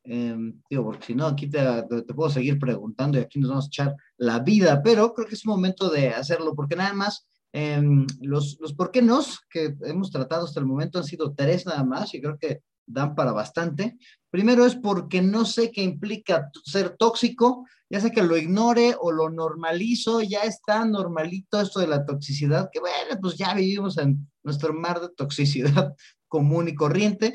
Em, 0.05 0.63
digo, 0.71 0.85
porque 0.85 1.07
si 1.07 1.15
no, 1.17 1.27
aquí 1.27 1.51
te, 1.51 1.59
te, 1.89 2.15
puedo 2.15 2.31
seguir 2.31 2.61
preguntando 2.61 3.19
y 3.19 3.23
aquí 3.23 3.41
nos 3.41 3.51
vamos 3.51 3.65
a 3.65 3.69
echar 3.69 3.97
la 4.19 4.39
vida, 4.39 4.81
pero 4.85 5.13
creo 5.13 5.27
que 5.27 5.35
es 5.35 5.45
momento 5.45 5.91
de 5.91 6.11
hacerlo, 6.11 6.55
porque 6.55 6.77
nada 6.77 6.93
más 6.93 7.29
em, 7.57 8.07
los, 8.21 8.59
los 8.61 8.75
por 8.75 8.91
qué 8.91 9.01
nos 9.01 9.41
que 9.49 9.75
hemos 9.85 10.11
tratado 10.11 10.45
hasta 10.45 10.61
el 10.61 10.67
momento 10.67 10.99
han 10.99 11.05
sido 11.05 11.33
tres 11.35 11.65
nada 11.65 11.85
más 11.85 12.13
y 12.13 12.21
creo 12.21 12.37
que 12.39 12.61
dan 12.87 13.15
para 13.15 13.33
bastante. 13.33 13.97
Primero 14.31 14.67
es 14.67 14.77
porque 14.77 15.23
no 15.23 15.47
sé 15.47 15.73
qué 15.73 15.83
implica 15.83 16.51
ser 16.65 16.97
tóxico, 16.99 17.67
ya 17.89 18.01
sé 18.01 18.13
que 18.13 18.23
lo 18.23 18.37
ignore 18.37 18.95
o 19.01 19.11
lo 19.11 19.31
normalizo, 19.31 20.21
ya 20.21 20.41
está 20.41 20.85
normalito 20.85 21.59
esto 21.61 21.81
de 21.81 21.89
la 21.89 22.05
toxicidad, 22.05 22.69
que 22.71 22.81
bueno, 22.81 23.19
pues 23.21 23.37
ya 23.37 23.55
vivimos 23.55 23.97
en 23.97 24.31
nuestro 24.45 24.75
mar 24.75 25.01
de 25.01 25.09
toxicidad 25.09 25.95
común 26.29 26.69
y 26.69 26.75
corriente. 26.75 27.33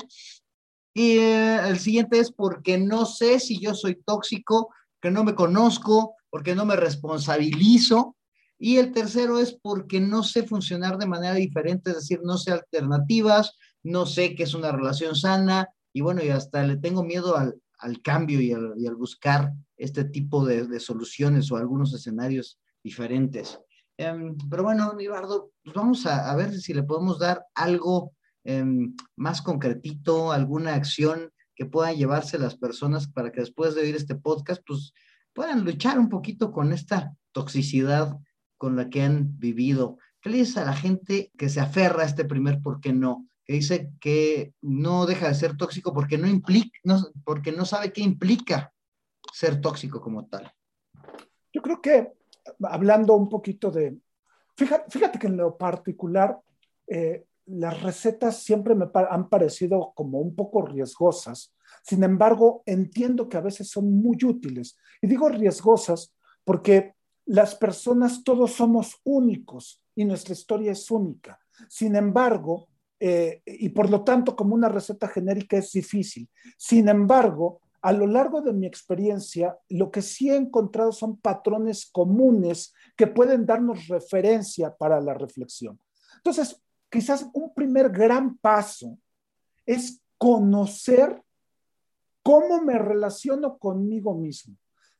Y 0.94 1.18
eh, 1.18 1.68
el 1.68 1.78
siguiente 1.80 2.20
es 2.20 2.30
porque 2.30 2.78
no 2.78 3.06
sé 3.06 3.40
si 3.40 3.58
yo 3.58 3.74
soy 3.74 3.96
tóxico, 4.04 4.72
que 5.00 5.10
no 5.10 5.24
me 5.24 5.34
conozco, 5.34 6.14
porque 6.30 6.54
no 6.54 6.64
me 6.64 6.76
responsabilizo. 6.76 8.14
Y 8.62 8.76
el 8.76 8.92
tercero 8.92 9.38
es 9.38 9.52
porque 9.60 10.00
no 10.00 10.22
sé 10.22 10.44
funcionar 10.44 10.98
de 10.98 11.06
manera 11.06 11.34
diferente, 11.34 11.90
es 11.90 11.96
decir, 11.96 12.20
no 12.22 12.38
sé 12.38 12.52
alternativas, 12.52 13.56
no 13.82 14.06
sé 14.06 14.34
qué 14.34 14.44
es 14.44 14.54
una 14.54 14.70
relación 14.70 15.16
sana 15.16 15.68
y 15.92 16.00
bueno, 16.00 16.22
y 16.22 16.28
hasta 16.28 16.62
le 16.62 16.76
tengo 16.76 17.02
miedo 17.02 17.36
al, 17.36 17.54
cambio 18.02 18.40
y 18.40 18.52
al, 18.52 18.94
buscar 18.94 19.52
este 19.76 20.04
tipo 20.04 20.44
de, 20.46 20.78
soluciones 20.78 21.50
o 21.50 21.56
algunos 21.56 21.92
escenarios 21.92 22.60
diferentes. 22.84 23.58
Em, 23.98 24.36
pero 24.48 24.62
bueno, 24.62 24.94
Ibardo, 24.98 25.50
pues 25.64 25.74
vamos 25.74 26.06
a, 26.06 26.30
a 26.30 26.36
ver 26.36 26.54
si 26.58 26.72
le 26.72 26.84
podemos 26.84 27.18
dar 27.18 27.44
algo 27.54 28.12
Em, 28.44 28.96
más 29.16 29.40
concretito, 29.40 30.32
alguna 30.32 30.74
acción 30.74 31.32
que 31.54 31.66
puedan 31.66 31.94
llevarse 31.94 32.38
las 32.38 32.56
personas 32.56 33.06
para 33.06 33.30
que 33.30 33.40
después 33.40 33.74
de 33.74 33.82
oír 33.82 33.94
este 33.94 34.16
podcast, 34.16 34.62
pues 34.66 34.92
puedan 35.32 35.64
luchar 35.64 35.98
un 35.98 36.08
poquito 36.08 36.50
con 36.50 36.72
esta 36.72 37.14
toxicidad 37.30 38.16
con 38.62 38.76
la 38.76 38.88
que 38.88 39.02
han 39.02 39.40
vivido. 39.40 39.98
¿Qué 40.20 40.30
le 40.30 40.36
dices 40.36 40.56
a 40.56 40.64
la 40.64 40.72
gente 40.72 41.32
que 41.36 41.48
se 41.48 41.58
aferra 41.58 42.04
a 42.04 42.06
este 42.06 42.24
primer 42.24 42.62
por 42.62 42.80
qué 42.80 42.92
no? 42.92 43.26
Que 43.44 43.54
dice 43.54 43.90
que 43.98 44.54
no 44.60 45.04
deja 45.04 45.26
de 45.26 45.34
ser 45.34 45.56
tóxico 45.56 45.92
porque 45.92 46.16
no 46.16 46.28
implica, 46.28 46.78
porque 47.24 47.50
no 47.50 47.64
sabe 47.64 47.92
qué 47.92 48.02
implica 48.02 48.72
ser 49.32 49.60
tóxico 49.60 50.00
como 50.00 50.28
tal. 50.28 50.52
Yo 51.52 51.60
creo 51.60 51.82
que 51.82 52.12
hablando 52.62 53.16
un 53.16 53.28
poquito 53.28 53.72
de, 53.72 53.98
fíjate, 54.56 54.88
fíjate 54.92 55.18
que 55.18 55.26
en 55.26 55.38
lo 55.38 55.58
particular, 55.58 56.38
eh, 56.86 57.24
las 57.46 57.82
recetas 57.82 58.44
siempre 58.44 58.76
me 58.76 58.86
han 59.10 59.28
parecido 59.28 59.92
como 59.96 60.20
un 60.20 60.36
poco 60.36 60.64
riesgosas. 60.64 61.52
Sin 61.82 62.04
embargo, 62.04 62.62
entiendo 62.64 63.28
que 63.28 63.38
a 63.38 63.40
veces 63.40 63.68
son 63.68 63.92
muy 63.92 64.18
útiles. 64.24 64.78
Y 65.00 65.08
digo 65.08 65.28
riesgosas 65.28 66.14
porque 66.44 66.94
las 67.26 67.54
personas 67.54 68.24
todos 68.24 68.52
somos 68.52 69.00
únicos 69.04 69.82
y 69.94 70.04
nuestra 70.04 70.32
historia 70.32 70.72
es 70.72 70.90
única. 70.90 71.38
Sin 71.68 71.96
embargo, 71.96 72.68
eh, 72.98 73.42
y 73.44 73.68
por 73.70 73.90
lo 73.90 74.04
tanto 74.04 74.36
como 74.36 74.54
una 74.54 74.68
receta 74.68 75.08
genérica 75.08 75.56
es 75.56 75.72
difícil. 75.72 76.28
Sin 76.56 76.88
embargo, 76.88 77.60
a 77.82 77.92
lo 77.92 78.06
largo 78.06 78.40
de 78.40 78.52
mi 78.52 78.64
experiencia, 78.64 79.58
lo 79.68 79.90
que 79.90 80.02
sí 80.02 80.30
he 80.30 80.36
encontrado 80.36 80.92
son 80.92 81.16
patrones 81.16 81.90
comunes 81.90 82.72
que 82.96 83.08
pueden 83.08 83.44
darnos 83.44 83.88
referencia 83.88 84.72
para 84.76 85.00
la 85.00 85.14
reflexión. 85.14 85.80
Entonces, 86.16 86.62
quizás 86.88 87.28
un 87.32 87.52
primer 87.52 87.90
gran 87.90 88.38
paso 88.38 88.98
es 89.66 90.00
conocer 90.16 91.20
cómo 92.22 92.62
me 92.62 92.78
relaciono 92.78 93.58
conmigo 93.58 94.14
mismo. 94.14 94.56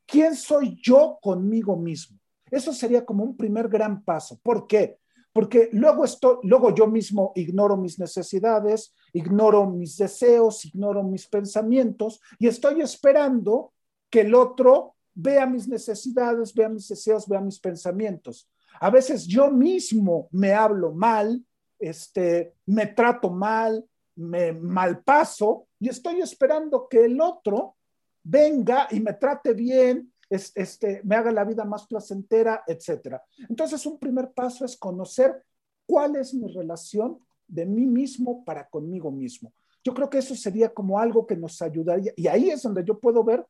¿Quién 0.06 0.36
soy 0.36 0.78
yo 0.82 1.18
conmigo 1.20 1.76
mismo? 1.76 2.18
Eso 2.50 2.72
sería 2.72 3.04
como 3.04 3.24
un 3.24 3.36
primer 3.36 3.68
gran 3.68 4.04
paso. 4.04 4.38
¿Por 4.42 4.66
qué? 4.66 4.98
Porque 5.32 5.70
luego, 5.72 6.04
esto, 6.04 6.40
luego 6.42 6.74
yo 6.74 6.86
mismo 6.86 7.32
ignoro 7.34 7.76
mis 7.76 7.98
necesidades, 7.98 8.94
ignoro 9.14 9.66
mis 9.70 9.96
deseos, 9.96 10.64
ignoro 10.66 11.02
mis 11.02 11.26
pensamientos 11.26 12.20
y 12.38 12.48
estoy 12.48 12.82
esperando 12.82 13.72
que 14.10 14.20
el 14.20 14.34
otro 14.34 14.96
vea 15.14 15.46
mis 15.46 15.66
necesidades, 15.66 16.52
vea 16.54 16.68
mis 16.68 16.86
deseos, 16.88 17.26
vea 17.26 17.40
mis 17.40 17.58
pensamientos. 17.58 18.50
A 18.80 18.90
veces 18.90 19.26
yo 19.26 19.50
mismo 19.50 20.28
me 20.32 20.52
hablo 20.52 20.92
mal, 20.92 21.42
este, 21.78 22.54
me 22.66 22.86
trato 22.86 23.30
mal, 23.30 23.84
me 24.16 24.52
malpaso 24.52 25.66
y 25.78 25.88
estoy 25.88 26.20
esperando 26.20 26.88
que 26.88 27.04
el 27.06 27.20
otro 27.20 27.76
venga 28.22 28.88
y 28.90 29.00
me 29.00 29.14
trate 29.14 29.54
bien, 29.54 30.12
este, 30.30 31.02
me 31.04 31.16
haga 31.16 31.30
la 31.30 31.44
vida 31.44 31.64
más 31.64 31.86
placentera, 31.86 32.64
etc. 32.66 33.16
Entonces, 33.48 33.84
un 33.84 33.98
primer 33.98 34.32
paso 34.32 34.64
es 34.64 34.76
conocer 34.76 35.44
cuál 35.86 36.16
es 36.16 36.32
mi 36.32 36.50
relación 36.52 37.18
de 37.46 37.66
mí 37.66 37.86
mismo 37.86 38.44
para 38.44 38.68
conmigo 38.68 39.10
mismo. 39.10 39.52
Yo 39.84 39.92
creo 39.92 40.08
que 40.08 40.18
eso 40.18 40.34
sería 40.34 40.72
como 40.72 40.98
algo 40.98 41.26
que 41.26 41.36
nos 41.36 41.60
ayudaría. 41.60 42.12
Y 42.16 42.28
ahí 42.28 42.50
es 42.50 42.62
donde 42.62 42.84
yo 42.84 42.98
puedo 42.98 43.22
ver, 43.24 43.44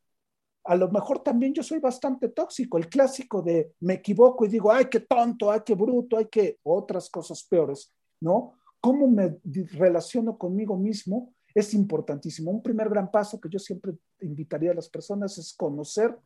a 0.65 0.77
lo 0.77 0.91
mejor 0.91 1.21
también 1.21 1.53
yo 1.53 1.63
soy 1.63 1.79
bastante 1.79 2.29
tóxico, 2.29 2.79
el 2.79 2.89
clásico 2.89 3.43
de 3.43 3.75
me 3.81 3.95
equivoco 3.95 4.45
y 4.45 4.49
digo, 4.49 4.73
ay, 4.73 4.87
qué 4.87 5.01
tonto, 5.01 5.51
ay, 5.51 5.61
qué 5.65 5.75
bruto, 5.75 6.17
ay, 6.17 6.27
qué 6.31 6.59
otras 6.63 7.11
cosas 7.11 7.43
peores, 7.45 7.93
¿no? 8.21 8.55
¿Cómo 8.81 9.07
me 9.09 9.39
relaciono 9.73 10.39
conmigo 10.39 10.77
mismo? 10.77 11.33
Es 11.55 11.75
importantísimo. 11.75 12.51
Un 12.51 12.63
primer 12.63 12.89
gran 12.89 13.11
paso 13.11 13.41
que 13.41 13.49
yo 13.49 13.59
siempre 13.59 13.95
invitaría 14.21 14.71
a 14.71 14.75
las 14.75 14.89
personas 14.89 15.37
es 15.39 15.55
conocer 15.55 16.17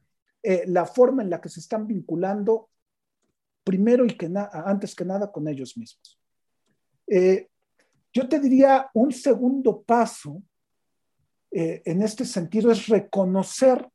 eh, 0.42 0.64
la 0.66 0.86
forma 0.86 1.22
en 1.22 1.30
la 1.30 1.40
que 1.40 1.48
se 1.48 1.60
están 1.60 1.86
vinculando 1.86 2.70
primero 3.64 4.04
y 4.04 4.16
que 4.16 4.30
antes 4.52 4.94
que 4.94 5.04
nada 5.04 5.32
con 5.32 5.48
ellos 5.48 5.76
mismos. 5.76 6.20
Eh, 7.08 7.48
yo 8.12 8.28
te 8.28 8.38
diría 8.38 8.88
un 8.94 9.12
segundo 9.12 9.82
paso 9.82 10.42
eh, 11.50 11.82
en 11.84 12.02
este 12.02 12.24
sentido 12.24 12.70
es 12.70 12.86
reconocer 12.86 13.88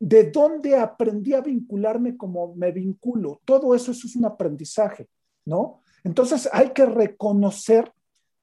de 0.00 0.30
dónde 0.30 0.76
aprendí 0.76 1.34
a 1.34 1.42
vincularme 1.42 2.16
como 2.16 2.54
me 2.54 2.72
vinculo. 2.72 3.40
Todo 3.44 3.74
eso, 3.74 3.92
eso 3.92 4.06
es 4.06 4.16
un 4.16 4.24
aprendizaje, 4.24 5.08
¿no? 5.44 5.82
Entonces 6.02 6.48
hay 6.52 6.70
que 6.70 6.86
reconocer 6.86 7.92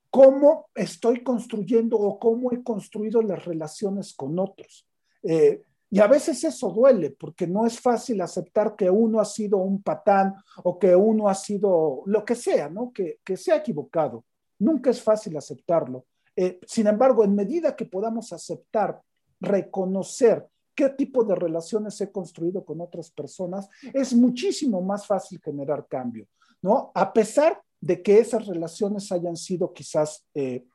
cómo 0.09 0.67
estoy 0.75 1.23
construyendo 1.23 1.97
o 1.97 2.19
cómo 2.19 2.51
he 2.51 2.63
construido 2.63 3.21
las 3.21 3.45
relaciones 3.45 4.13
con 4.13 4.39
otros. 4.39 4.87
Eh, 5.23 5.63
y 5.89 5.99
a 5.99 6.07
veces 6.07 6.43
eso 6.43 6.69
duele 6.69 7.11
porque 7.11 7.47
no 7.47 7.65
es 7.65 7.79
fácil 7.79 8.19
aceptar 8.21 8.75
que 8.75 8.89
uno 8.89 9.21
ha 9.21 9.25
sido 9.25 9.57
un 9.57 9.81
patán 9.81 10.35
o 10.63 10.77
que 10.77 10.95
uno 10.95 11.29
ha 11.29 11.35
sido 11.35 12.03
lo 12.05 12.25
que 12.25 12.35
sea, 12.35 12.69
¿no? 12.69 12.91
Que, 12.91 13.19
que 13.23 13.37
se 13.37 13.55
equivocado. 13.55 14.25
Nunca 14.59 14.89
es 14.89 15.01
fácil 15.01 15.37
aceptarlo. 15.37 16.05
Eh, 16.35 16.59
sin 16.67 16.87
embargo, 16.87 17.23
en 17.23 17.35
medida 17.35 17.75
que 17.75 17.85
podamos 17.85 18.33
aceptar, 18.33 19.01
reconocer 19.39 20.45
qué 20.75 20.89
tipo 20.89 21.23
de 21.23 21.35
relaciones 21.35 21.99
he 22.01 22.11
construido 22.11 22.63
con 22.63 22.81
otras 22.81 23.09
personas, 23.09 23.69
es 23.93 24.13
muchísimo 24.13 24.81
más 24.81 25.07
fácil 25.07 25.39
generar 25.43 25.87
cambio, 25.87 26.27
¿no? 26.61 26.91
A 26.93 27.11
pesar 27.11 27.61
de 27.79 28.01
que 28.01 28.19
esas 28.19 28.47
relaciones 28.47 29.11
hayan 29.11 29.35
sido 29.35 29.73
quizás 29.73 30.25
eh, 30.33 30.65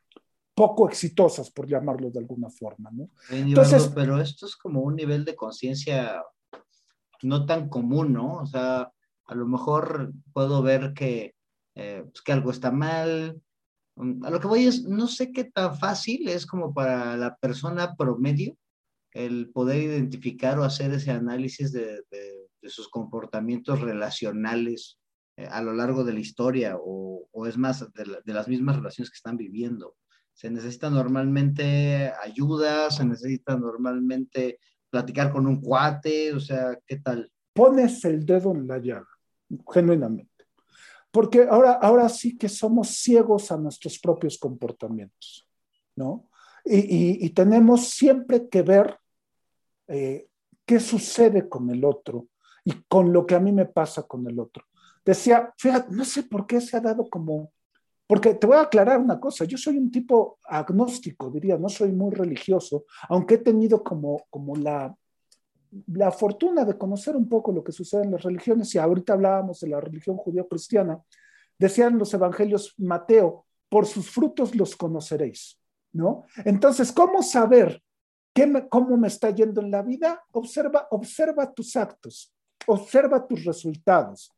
poco 0.55 0.89
exitosas, 0.89 1.51
por 1.51 1.67
llamarlo 1.67 2.11
de 2.11 2.21
alguna 2.21 2.51
forma, 2.51 2.91
¿no? 2.93 3.09
Entonces, 3.31 3.91
pero 3.95 4.21
esto 4.21 4.47
es 4.47 4.57
como 4.57 4.83
un 4.83 4.97
nivel 4.97 5.25
de 5.25 5.35
conciencia 5.35 6.23
no 7.23 7.47
tan 7.47 7.69
común, 7.69 8.13
¿no? 8.13 8.39
O 8.39 8.47
sea, 8.47 8.93
a 9.27 9.35
lo 9.35 9.47
mejor 9.47 10.13
puedo 10.33 10.63
ver 10.63 10.93
que, 10.93 11.35
eh, 11.75 12.05
pues, 12.05 12.23
que 12.23 12.33
algo 12.33 12.51
está 12.51 12.71
mal, 12.71 13.41
a 13.97 14.31
lo 14.31 14.41
que 14.41 14.47
voy 14.47 14.67
es, 14.67 14.85
no 14.85 15.07
sé 15.07 15.33
qué 15.33 15.45
tan 15.45 15.77
fácil 15.79 16.29
es 16.29 16.47
como 16.47 16.73
para 16.73 17.17
la 17.17 17.37
persona 17.37 17.95
promedio 17.95 18.57
el 19.13 19.51
poder 19.51 19.83
identificar 19.83 20.59
o 20.59 20.65
hacer 20.65 20.93
ese 20.93 21.11
análisis 21.11 21.73
de, 21.73 22.03
sus 22.65 22.89
comportamientos 22.89 23.81
relacionales 23.81 24.99
eh, 25.37 25.47
a 25.51 25.62
lo 25.62 25.73
largo 25.73 26.05
de 26.05 26.12
la 26.12 26.21
historia 26.21 26.77
o, 26.79 27.29
es 27.47 27.57
más 27.59 27.85
de, 27.93 28.33
las 28.33 28.47
mismas 28.47 28.77
relaciones 28.77 29.11
que 29.11 29.17
están 29.17 29.37
viviendo. 29.37 29.97
Se 30.33 30.49
necesita 30.49 30.91
normalmente 30.91 32.12
ayuda, 32.23 32.91
se 32.91 33.05
necesita 33.05 33.57
normalmente 33.57 34.59
platicar 34.91 35.33
con 35.33 35.47
un 35.47 35.61
cuate, 35.61 36.33
o 36.33 36.41
sea, 36.41 36.79
¿qué 36.87 36.99
tal? 36.99 37.31
Pones 37.53 38.05
el 38.05 38.25
dedo 38.25 38.53
en 38.53 38.69
la 38.69 38.79
llaga, 38.79 39.09
genuinamente 39.73 40.33
porque 41.12 41.47
ahora, 41.49 41.73
ahora 41.75 42.09
sí 42.09 42.37
que 42.37 42.49
somos 42.49 42.89
ciegos 42.89 43.53
a 43.53 43.59
nuestros 43.59 43.99
propios 43.99 44.39
comportamientos, 44.39 45.47
¿no? 45.95 46.29
Y, 46.64 47.29
tenemos 47.31 47.90
siempre 47.90 48.49
que 48.49 48.62
ver 48.62 48.97
eh, 49.88 50.29
qué 50.64 50.81
sucede 50.81 51.49
con 51.49 51.68
el 51.71 51.85
otro 51.85 52.29
y 52.64 52.73
con 52.88 53.12
lo 53.12 53.27
que 53.27 53.35
a 53.35 53.40
mí 53.40 53.53
me 53.53 53.66
pasa 53.66 54.05
con 54.05 54.27
el 54.27 54.38
otro. 54.38 54.64
Decía, 55.05 55.53
fíjate, 55.59 55.93
no 55.93 56.05
sé 56.05 56.23
por 56.23 56.47
qué 56.47 56.61
se 56.61 56.77
ha 56.77 56.81
dado 56.81 57.09
como, 57.09 57.53
porque 58.07 58.35
te 58.35 58.47
voy 58.47 58.57
a 58.57 58.62
aclarar 58.62 58.99
una 58.99 59.19
cosa, 59.19 59.45
yo 59.45 59.57
soy 59.57 59.79
un 59.79 59.91
tipo 59.91 60.38
agnóstico, 60.45 61.31
diría, 61.31 61.57
no 61.57 61.69
soy 61.69 61.93
muy 61.93 62.15
religioso, 62.15 62.85
aunque 63.09 63.35
he 63.35 63.38
tenido 63.38 63.83
como, 63.83 64.25
como 64.31 64.55
la, 64.55 64.95
la 65.87 66.11
fortuna 66.11 66.65
de 66.65 66.77
conocer 66.77 67.17
un 67.17 67.29
poco 67.29 67.53
lo 67.53 67.65
que 67.65 67.73
sucede 67.73 68.05
en 68.05 68.12
las 68.12 68.23
religiones, 68.23 68.75
y 68.75 68.79
ahorita 68.79 69.15
hablábamos 69.15 69.61
de 69.61 69.69
la 69.69 69.81
religión 69.81 70.17
judío-cristiana, 70.17 71.01
decían 71.59 71.99
los 71.99 72.12
evangelios 72.12 72.75
Mateo, 72.79 73.47
por 73.69 73.87
sus 73.87 74.11
frutos 74.11 74.55
los 74.55 74.77
conoceréis, 74.77 75.59
¿no? 75.93 76.25
Entonces, 76.45 76.93
¿cómo 76.93 77.23
saber 77.23 77.83
qué 78.35 78.67
cómo 78.69 78.97
me 78.99 79.09
está 79.09 79.31
yendo 79.31 79.62
en 79.62 79.71
la 79.71 79.81
vida? 79.81 80.23
Observa, 80.33 80.87
observa 80.91 81.51
tus 81.51 81.75
actos, 81.77 82.35
observa 82.67 83.27
tus 83.27 83.45
resultados. 83.45 84.31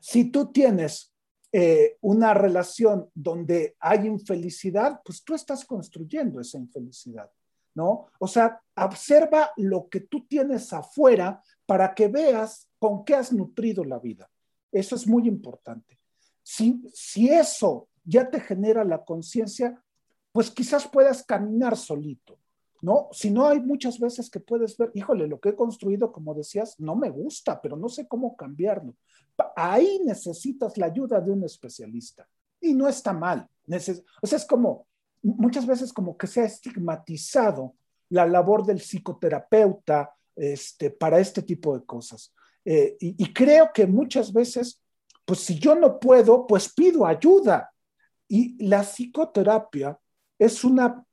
Si 0.00 0.30
tú 0.30 0.52
tienes 0.52 1.12
eh, 1.52 1.98
una 2.00 2.34
relación 2.34 3.10
donde 3.14 3.76
hay 3.78 4.06
infelicidad, 4.06 5.00
pues 5.04 5.22
tú 5.22 5.34
estás 5.34 5.64
construyendo 5.64 6.40
esa 6.40 6.58
infelicidad. 6.58 7.30
¿no? 7.74 8.06
O 8.18 8.26
sea, 8.26 8.60
observa 8.76 9.50
lo 9.56 9.88
que 9.88 10.00
tú 10.00 10.26
tienes 10.26 10.72
afuera 10.72 11.42
para 11.66 11.94
que 11.94 12.08
veas 12.08 12.68
con 12.78 13.04
qué 13.04 13.14
has 13.14 13.32
nutrido 13.32 13.84
la 13.84 13.98
vida. 13.98 14.30
Eso 14.70 14.94
es 14.94 15.06
muy 15.06 15.28
importante. 15.28 15.98
Si, 16.42 16.82
si 16.92 17.28
eso 17.28 17.88
ya 18.04 18.28
te 18.28 18.40
genera 18.40 18.84
la 18.84 19.04
conciencia, 19.04 19.82
pues 20.32 20.50
quizás 20.50 20.88
puedas 20.88 21.22
caminar 21.22 21.76
solito, 21.76 22.38
¿no? 22.82 23.08
Si 23.12 23.30
no, 23.30 23.46
hay 23.46 23.60
muchas 23.60 23.98
veces 23.98 24.28
que 24.28 24.40
puedes 24.40 24.76
ver, 24.76 24.90
híjole, 24.94 25.26
lo 25.26 25.40
que 25.40 25.50
he 25.50 25.56
construido, 25.56 26.12
como 26.12 26.34
decías, 26.34 26.78
no 26.78 26.94
me 26.96 27.08
gusta, 27.08 27.60
pero 27.62 27.76
no 27.76 27.88
sé 27.88 28.06
cómo 28.06 28.36
cambiarlo. 28.36 28.94
Ahí 29.56 30.00
necesitas 30.04 30.76
la 30.76 30.86
ayuda 30.86 31.20
de 31.20 31.30
un 31.30 31.44
especialista 31.44 32.28
y 32.60 32.74
no 32.74 32.88
está 32.88 33.12
mal. 33.12 33.48
o 33.68 34.26
sea, 34.26 34.38
es 34.38 34.44
como, 34.44 34.86
muchas 35.22 35.64
veces 35.64 35.92
como 35.92 36.16
que 36.16 36.26
se 36.26 36.40
ha 36.40 36.44
estigmatizado 36.44 37.74
la 38.10 38.26
labor 38.26 38.66
del 38.66 38.80
psicoterapeuta 38.80 40.14
este, 40.36 40.90
para 40.90 41.18
este 41.18 41.42
tipo 41.42 41.78
de 41.78 41.84
cosas. 41.84 42.34
Eh, 42.64 42.96
y, 43.00 43.32
creo 43.32 43.70
que 43.72 43.86
muchas 43.86 44.32
veces, 44.32 44.80
pues 45.24 45.40
si 45.40 45.58
yo 45.58 45.74
no 45.74 45.98
puedo, 45.98 46.46
pues 46.46 46.72
pido 46.72 47.06
ayuda. 47.06 47.72
Y 48.28 48.64
la 48.66 48.82
psicoterapia 48.82 49.98
es 50.38 50.64
una, 50.64 51.04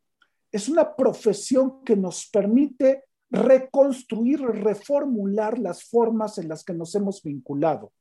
es 0.51 0.69
una 0.69 0.95
profesión 0.95 1.83
que 1.83 1.95
nos 1.95 2.29
permite 2.29 3.03
reconstruir, 3.29 4.41
reformular 4.41 5.59
las 5.59 5.83
formas 5.83 6.38
en 6.38 6.49
las 6.49 6.63
que 6.63 6.73
nos 6.73 6.95
hemos 6.95 7.21
vinculado 7.21 7.91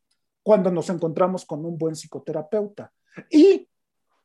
cuando 0.43 0.71
nos 0.71 0.89
encontramos 0.89 1.45
con 1.45 1.65
un 1.67 1.77
buen 1.77 1.95
psicoterapeuta. 1.95 2.91
Y 3.31 3.69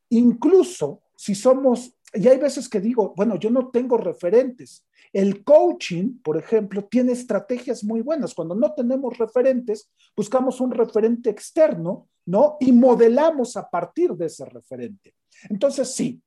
incluso 0.10 1.02
si 1.18 1.36
somos, 1.36 1.94
y 2.14 2.28
hay 2.28 2.38
veces 2.38 2.70
que 2.70 2.80
digo, 2.80 3.14
bueno, 3.18 3.36
yo 3.36 3.50
no 3.50 3.70
tengo 3.72 3.98
referentes. 3.98 4.86
El 5.12 5.44
coaching, 5.44 6.20
por 6.24 6.38
ejemplo, 6.38 6.86
tiene 6.86 7.12
estrategias 7.12 7.84
muy 7.84 8.02
buenas. 8.02 8.34
Cuando 8.34 8.56
no 8.56 8.74
tenemos 8.74 9.18
referentes, 9.18 9.92
buscamos 10.16 10.62
un 10.62 10.72
referente 10.72 11.30
externo, 11.30 12.08
¿no? 12.26 12.56
Y 12.62 12.72
modelamos 12.72 13.58
a 13.58 13.70
partir 13.70 14.14
de 14.14 14.28
ese 14.28 14.46
referente. 14.46 15.14
Entonces, 15.50 15.94
sí, 15.94 16.22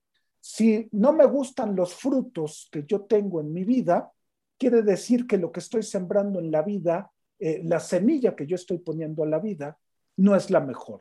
si 0.49 0.89
no 0.93 1.13
me 1.13 1.27
gustan 1.27 1.75
los 1.75 1.95
frutos 1.95 2.69
que 2.71 2.85
yo 2.87 3.03
tengo 3.03 3.41
en 3.41 3.53
mi 3.53 3.65
vida, 3.65 4.13
quiere 4.59 4.83
decir 4.83 5.27
que 5.27 5.39
lo 5.39 5.51
que 5.51 5.61
estoy 5.61 5.83
sembrando 5.83 6.39
en 6.39 6.51
la 6.51 6.63
vida, 6.63 7.11
eh, 7.39 7.61
la 7.65 7.81
semilla 7.81 8.35
que 8.35 8.47
yo 8.47 8.55
estoy 8.55 8.79
poniendo 8.79 9.23
a 9.23 9.27
la 9.27 9.39
vida, 9.39 9.79
no 10.17 10.35
es 10.35 10.51
la 10.51 10.61
mejor 10.61 11.01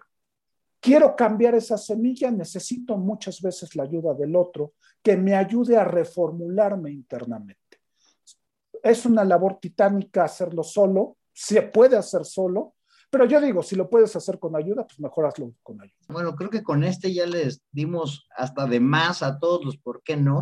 quiero 0.85 1.15
cambiar 1.15 1.55
esa 1.55 1.79
semilla, 1.79 2.29
necesito 2.29 2.95
muchas 2.95 3.41
veces 3.41 3.75
la 3.75 3.83
ayuda 3.83 4.13
del 4.13 4.35
otro 4.35 4.73
que 5.01 5.17
me 5.17 5.33
ayude 5.33 5.77
a 5.77 5.83
reformularme 5.83 6.91
internamente. 6.91 7.79
Es 8.83 9.03
una 9.07 9.23
labor 9.23 9.57
titánica 9.59 10.25
hacerlo 10.25 10.61
solo, 10.61 11.17
se 11.33 11.63
puede 11.63 11.97
hacer 11.97 12.23
solo, 12.23 12.75
pero 13.09 13.25
yo 13.25 13.39
digo, 13.41 13.63
si 13.63 13.75
lo 13.75 13.89
puedes 13.89 14.15
hacer 14.15 14.39
con 14.39 14.55
ayuda, 14.55 14.85
pues 14.85 14.99
mejor 14.99 15.25
hazlo 15.25 15.53
con 15.63 15.81
ayuda. 15.81 15.97
Bueno, 16.07 16.35
creo 16.35 16.49
que 16.49 16.63
con 16.63 16.83
este 16.83 17.13
ya 17.13 17.25
les 17.25 17.61
dimos 17.71 18.27
hasta 18.35 18.65
de 18.65 18.79
más 18.79 19.23
a 19.23 19.39
todos 19.39 19.63
los 19.63 19.77
por 19.77 20.03
qué 20.03 20.17
no. 20.17 20.41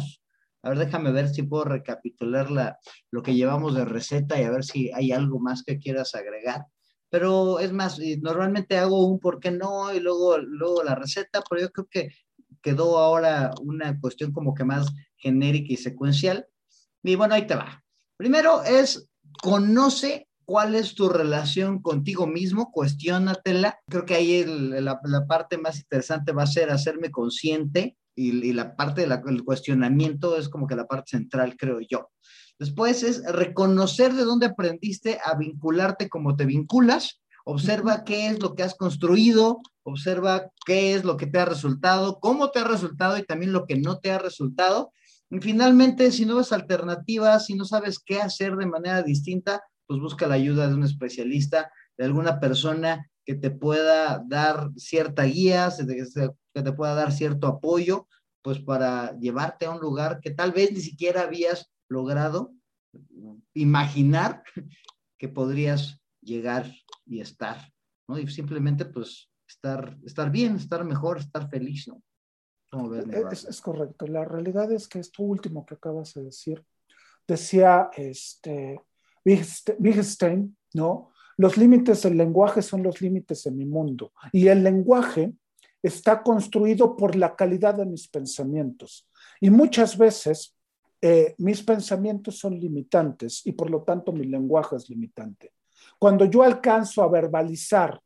A 0.62 0.70
ver, 0.70 0.80
déjame 0.80 1.12
ver 1.12 1.30
si 1.30 1.44
puedo 1.44 1.66
recapitular 1.66 2.50
la, 2.50 2.80
lo 3.12 3.22
que 3.22 3.36
llevamos 3.36 3.76
de 3.76 3.86
receta 3.86 4.40
y 4.40 4.44
a 4.44 4.52
ver 4.52 4.64
si 4.64 4.92
hay 4.94 5.12
algo 5.12 5.40
más 5.40 5.64
que 5.64 5.78
quieras 5.78 6.16
agregar 6.16 6.66
pero 7.14 7.60
es 7.60 7.72
más, 7.72 8.00
normalmente 8.24 8.76
hago 8.76 9.06
un 9.06 9.20
por 9.20 9.40
qué 9.40 9.52
no 9.52 9.94
y 9.94 10.00
luego, 10.00 10.40
luego 10.40 10.82
la 10.82 10.96
receta, 10.96 11.44
pero 11.48 11.62
yo 11.62 11.72
creo 11.72 11.88
que 11.88 12.10
quedó 12.60 12.98
ahora 12.98 13.52
una 13.62 14.00
cuestión 14.00 14.32
como 14.32 14.56
que 14.56 14.64
más 14.64 14.92
genérica 15.18 15.74
y 15.74 15.78
secuencial. 15.78 16.48
Y 17.04 17.14
bueno, 17.14 17.36
ahí 17.36 17.46
te 17.46 17.54
va. 17.54 17.84
Primero 18.18 18.64
es 18.64 19.08
conoce 19.44 20.28
cuál 20.46 20.76
es 20.76 20.96
tu 20.96 21.10
relación 21.10 21.82
contigo 21.82 22.28
mismo, 22.28 22.72
cuestiónatela. 22.72 23.80
Creo 23.88 24.06
que 24.06 24.16
ahí 24.16 24.44
la, 24.46 25.00
parte 25.28 25.58
más 25.58 25.80
interesante 25.80 26.32
va 26.32 26.44
a 26.44 26.48
ser 26.48 26.70
hacerme 26.70 27.12
consciente 27.12 27.98
y, 28.16 28.54
la 28.54 28.76
parte 28.76 29.08
del 29.08 29.44
cuestionamiento 29.44 30.38
es 30.38 30.50
como 30.50 30.68
que 30.68 30.76
la 30.76 30.88
parte 30.88 31.12
central, 31.12 31.56
creo 31.58 31.80
yo. 31.82 32.10
Después 32.60 33.04
es 33.04 33.24
reconocer 33.26 34.14
de 34.14 34.24
dónde 34.24 34.46
aprendiste 34.46 35.20
a 35.24 35.36
vincularte 35.36 36.10
como 36.10 36.36
te 36.36 36.46
vinculas. 36.46 37.22
Observa 37.46 38.04
qué 38.04 38.28
es 38.28 38.42
lo 38.42 38.56
que 38.56 38.64
has 38.64 38.76
construido, 38.76 39.62
observa 39.84 40.50
qué 40.66 40.94
es 40.94 41.04
lo 41.04 41.18
que 41.18 41.28
te 41.28 41.40
ha 41.40 41.46
resultado, 41.46 42.20
cómo 42.22 42.52
te 42.52 42.60
ha 42.60 42.64
resultado 42.64 43.18
y 43.18 43.24
también 43.24 43.52
lo 43.52 43.66
que 43.66 43.76
no 43.76 44.00
te 44.00 44.12
ha 44.12 44.20
resultado. 44.20 44.92
Y 45.30 45.40
finalmente, 45.40 46.12
si 46.12 46.26
no 46.26 46.36
ves 46.36 46.54
alternativas, 46.54 47.48
si 47.48 47.56
no 47.56 47.66
sabes 47.66 48.00
qué 48.00 48.22
hacer 48.22 48.56
de 48.56 48.68
manera 48.68 49.02
distinta, 49.02 49.64
pues 49.88 50.00
busca 50.00 50.28
la 50.28 50.36
ayuda 50.36 50.68
de 50.68 50.76
un 50.76 50.84
especialista, 50.84 51.72
de 51.98 52.06
alguna 52.06 52.40
persona 52.40 53.10
que 53.26 53.36
te 53.36 53.52
pueda 53.52 54.24
dar 54.28 54.72
cierta 54.76 55.24
guía, 55.24 55.70
que 56.54 56.62
te 56.62 56.74
pueda 56.74 56.94
dar 56.94 57.12
cierto 57.12 57.48
apoyo, 57.48 58.08
pues 58.42 58.60
para 58.60 59.18
llevarte 59.20 59.66
a 59.66 59.72
un 59.72 59.80
lugar 59.80 60.20
que 60.20 60.32
tal 60.32 60.52
vez 60.52 60.72
ni 60.72 60.82
siquiera 60.82 61.22
habías 61.22 61.72
logrado 61.90 62.54
imaginar 63.54 64.44
que 65.18 65.30
podrías 65.30 66.02
llegar 66.22 66.72
y 67.06 67.22
estar, 67.22 67.72
¿no? 68.08 68.20
Y 68.20 68.28
simplemente 68.28 68.86
pues 68.86 69.30
estar, 69.48 69.98
estar 70.06 70.32
bien, 70.32 70.56
estar 70.56 70.84
mejor, 70.84 71.20
estar 71.20 71.50
feliz, 71.50 71.88
¿no? 71.88 72.02
es, 73.32 73.46
es, 73.46 73.62
correcto. 73.62 74.08
La 74.08 74.26
realidad 74.26 74.72
es 74.72 74.88
que 74.88 75.00
esto 75.00 75.24
último 75.24 75.66
que 75.66 75.76
acabas 75.76 76.16
de 76.16 76.24
decir, 76.24 76.66
decía 77.28 77.90
este, 77.96 78.82
Wittgenstein, 79.26 80.56
¿no? 80.74 81.12
Los 81.38 81.58
límites 81.58 82.04
del 82.04 82.18
lenguaje 82.18 82.62
son 82.62 82.84
los 82.84 83.02
límites 83.02 83.44
de 83.44 83.52
mi 83.52 83.66
mundo. 83.66 84.12
Y 84.32 84.48
el 84.48 84.64
lenguaje 84.64 85.34
está 85.82 86.22
construido 86.22 86.96
por 86.96 87.16
la 87.16 87.36
calidad 87.36 87.76
de 87.76 87.86
mis 87.86 88.08
pensamientos. 88.08 89.10
Y 89.42 89.50
muchas 89.50 89.98
veces 89.98 90.56
eh, 91.02 91.36
mis 91.38 91.62
pensamientos 91.64 92.38
son 92.40 92.60
limitantes 92.60 93.42
y 93.46 93.52
por 93.54 93.70
lo 93.70 93.84
tanto 93.84 94.12
mi 94.12 94.26
lenguaje 94.26 94.76
es 94.76 94.90
limitante. 94.90 95.52
Cuando 96.00 96.26
yo 96.26 96.44
alcanzo 96.44 97.04
a 97.04 97.10
verbalizar, 97.10 98.00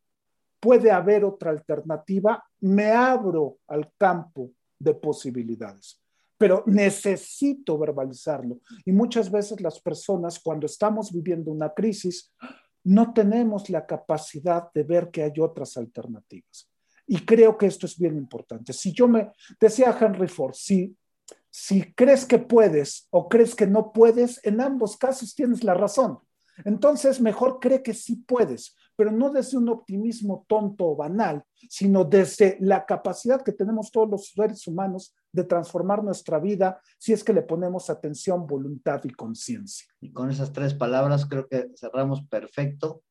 puede 0.59 0.89
haber 0.89 1.23
otra 1.23 1.51
alternativa, 1.51 2.43
me 2.61 2.91
abro 2.91 3.57
al 3.67 3.91
campo 3.97 4.51
de 4.79 4.93
posibilidades 4.95 6.01
pero 6.37 6.63
necesito 6.67 7.77
verbalizarlo. 7.77 8.59
Y 8.85 8.91
muchas 8.91 9.31
veces 9.31 9.59
las 9.61 9.79
personas, 9.79 10.39
cuando 10.39 10.65
estamos 10.65 11.11
viviendo 11.11 11.51
una 11.51 11.73
crisis, 11.73 12.33
no 12.83 13.13
tenemos 13.13 13.69
la 13.69 13.85
capacidad 13.85 14.71
de 14.73 14.83
ver 14.83 15.09
que 15.09 15.23
hay 15.23 15.33
otras 15.39 15.75
alternativas. 15.77 16.69
Y 17.07 17.19
creo 17.25 17.57
que 17.57 17.65
esto 17.65 17.85
es 17.85 17.97
bien 17.97 18.17
importante. 18.17 18.73
Si 18.73 18.91
yo 18.93 19.07
me, 19.07 19.31
decía 19.59 19.97
Henry 19.99 20.27
Ford, 20.27 20.53
si, 20.53 20.95
si 21.49 21.93
crees 21.93 22.25
que 22.25 22.37
puedes 22.37 23.07
o 23.09 23.27
crees 23.27 23.55
que 23.55 23.65
no 23.65 23.91
puedes, 23.91 24.39
en 24.45 24.61
ambos 24.61 24.97
casos 24.97 25.33
tienes 25.33 25.63
la 25.63 25.73
razón. 25.73 26.19
Entonces, 26.65 27.21
mejor 27.21 27.59
cree 27.59 27.81
que 27.83 27.93
sí 27.93 28.17
puedes, 28.27 28.75
pero 28.97 29.11
no 29.11 29.29
desde 29.29 29.57
un 29.57 29.69
optimismo 29.69 30.43
tonto 30.47 30.87
o 30.87 30.95
banal, 30.95 31.43
sino 31.69 32.03
desde 32.03 32.57
la 32.59 32.85
capacidad 32.85 33.43
que 33.43 33.51
tenemos 33.51 33.91
todos 33.91 34.09
los 34.09 34.29
seres 34.29 34.65
humanos 34.67 35.13
de 35.31 35.43
transformar 35.43 36.03
nuestra 36.03 36.39
vida 36.39 36.81
si 36.97 37.13
es 37.13 37.23
que 37.23 37.31
le 37.31 37.43
ponemos 37.43 37.91
atención, 37.91 38.47
voluntad 38.47 39.01
y 39.03 39.11
conciencia. 39.11 39.87
Y 40.01 40.11
con 40.11 40.31
esas 40.31 40.51
tres 40.51 40.73
palabras 40.73 41.27
creo 41.27 41.47
que 41.47 41.69
cerramos 41.79 42.23
perfecto. 42.23 43.03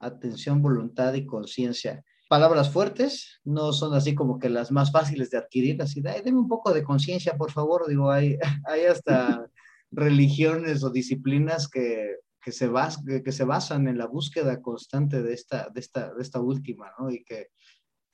Atención, 0.00 0.60
voluntad 0.60 1.14
y 1.14 1.24
conciencia. 1.24 2.04
Palabras 2.28 2.70
fuertes, 2.70 3.40
no 3.44 3.72
son 3.72 3.94
así 3.94 4.16
como 4.16 4.40
que 4.40 4.50
las 4.50 4.72
más 4.72 4.90
fáciles 4.90 5.30
de 5.30 5.38
adquirir, 5.38 5.80
así 5.80 6.00
de, 6.00 6.20
denme 6.20 6.40
un 6.40 6.48
poco 6.48 6.74
de 6.74 6.82
conciencia, 6.82 7.36
por 7.36 7.52
favor, 7.52 7.88
digo, 7.88 8.10
hay, 8.10 8.38
hay 8.66 8.86
hasta 8.86 9.48
religiones 9.90 10.82
o 10.82 10.90
disciplinas 10.90 11.68
que 11.68 12.16
que 12.48 12.52
se, 12.52 12.66
bas, 12.66 13.04
que, 13.04 13.30
se 13.30 13.44
basan 13.44 13.88
en 13.88 13.98
la 13.98 14.06
búsqueda 14.06 14.62
constante 14.62 15.22
de 15.22 15.34
esta, 15.34 15.68
de 15.68 15.80
esta, 15.80 16.14
de 16.14 16.22
esta 16.22 16.40
última, 16.40 16.90
¿no? 16.98 17.10
Y 17.10 17.22
que, 17.22 17.48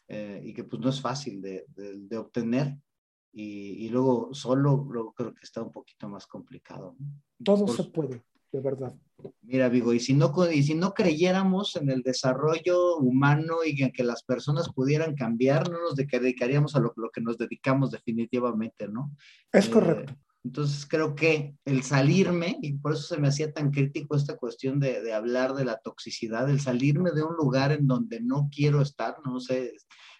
eh, 0.08 0.40
y 0.42 0.52
que 0.52 0.64
pues 0.64 0.82
no 0.82 0.88
es 0.88 1.00
fácil 1.00 1.40
de, 1.40 1.64
de, 1.68 2.18
obtener. 2.18 2.76
Y, 3.32 3.86
y, 3.86 3.88
luego 3.90 4.34
solo 4.34 4.88
luego 4.90 5.12
creo 5.12 5.32
que 5.32 5.44
está 5.44 5.62
un 5.62 5.70
poquito 5.70 6.08
más 6.08 6.26
complicado. 6.26 6.96
Todo 7.44 7.68
se 7.68 7.84
puede, 7.84 8.24
de 8.50 8.60
verdad. 8.60 8.92
Mira, 9.42 9.68
Vigo, 9.68 9.94
y 9.94 10.00
si, 10.00 10.14
no, 10.14 10.32
y 10.50 10.64
si 10.64 10.74
no 10.74 10.94
creyéramos 10.94 11.76
en 11.76 11.88
el 11.90 12.02
desarrollo 12.02 12.96
humano 12.96 13.58
y 13.64 13.84
en 13.84 13.92
que 13.92 14.02
las 14.02 14.24
personas 14.24 14.68
pudieran 14.72 15.14
cambiar, 15.14 15.70
no 15.70 15.80
nos 15.80 15.94
dedicaríamos 15.94 16.74
a 16.74 16.80
lo, 16.80 16.92
lo 16.96 17.10
que 17.10 17.20
nos 17.20 17.38
dedicamos 17.38 17.92
definitivamente, 17.92 18.88
¿no? 18.88 19.12
Es 19.52 19.68
correcto. 19.68 20.12
Entonces 20.44 20.86
creo 20.86 21.14
que 21.14 21.56
el 21.64 21.82
salirme, 21.82 22.58
y 22.60 22.74
por 22.74 22.92
eso 22.92 23.02
se 23.14 23.18
me 23.18 23.28
hacía 23.28 23.52
tan 23.52 23.70
crítico 23.70 24.14
esta 24.14 24.36
cuestión 24.36 24.78
de, 24.78 25.12
hablar 25.14 25.54
de 25.54 25.64
la 25.64 25.78
toxicidad, 25.78 26.50
el 26.50 26.60
salirme 26.60 27.12
de 27.12 27.22
un 27.22 27.34
lugar 27.34 27.72
en 27.72 27.86
donde 27.86 28.20
no 28.20 28.50
quiero 28.54 28.82
estar, 28.82 29.16
no 29.24 29.40
sé, 29.40 29.72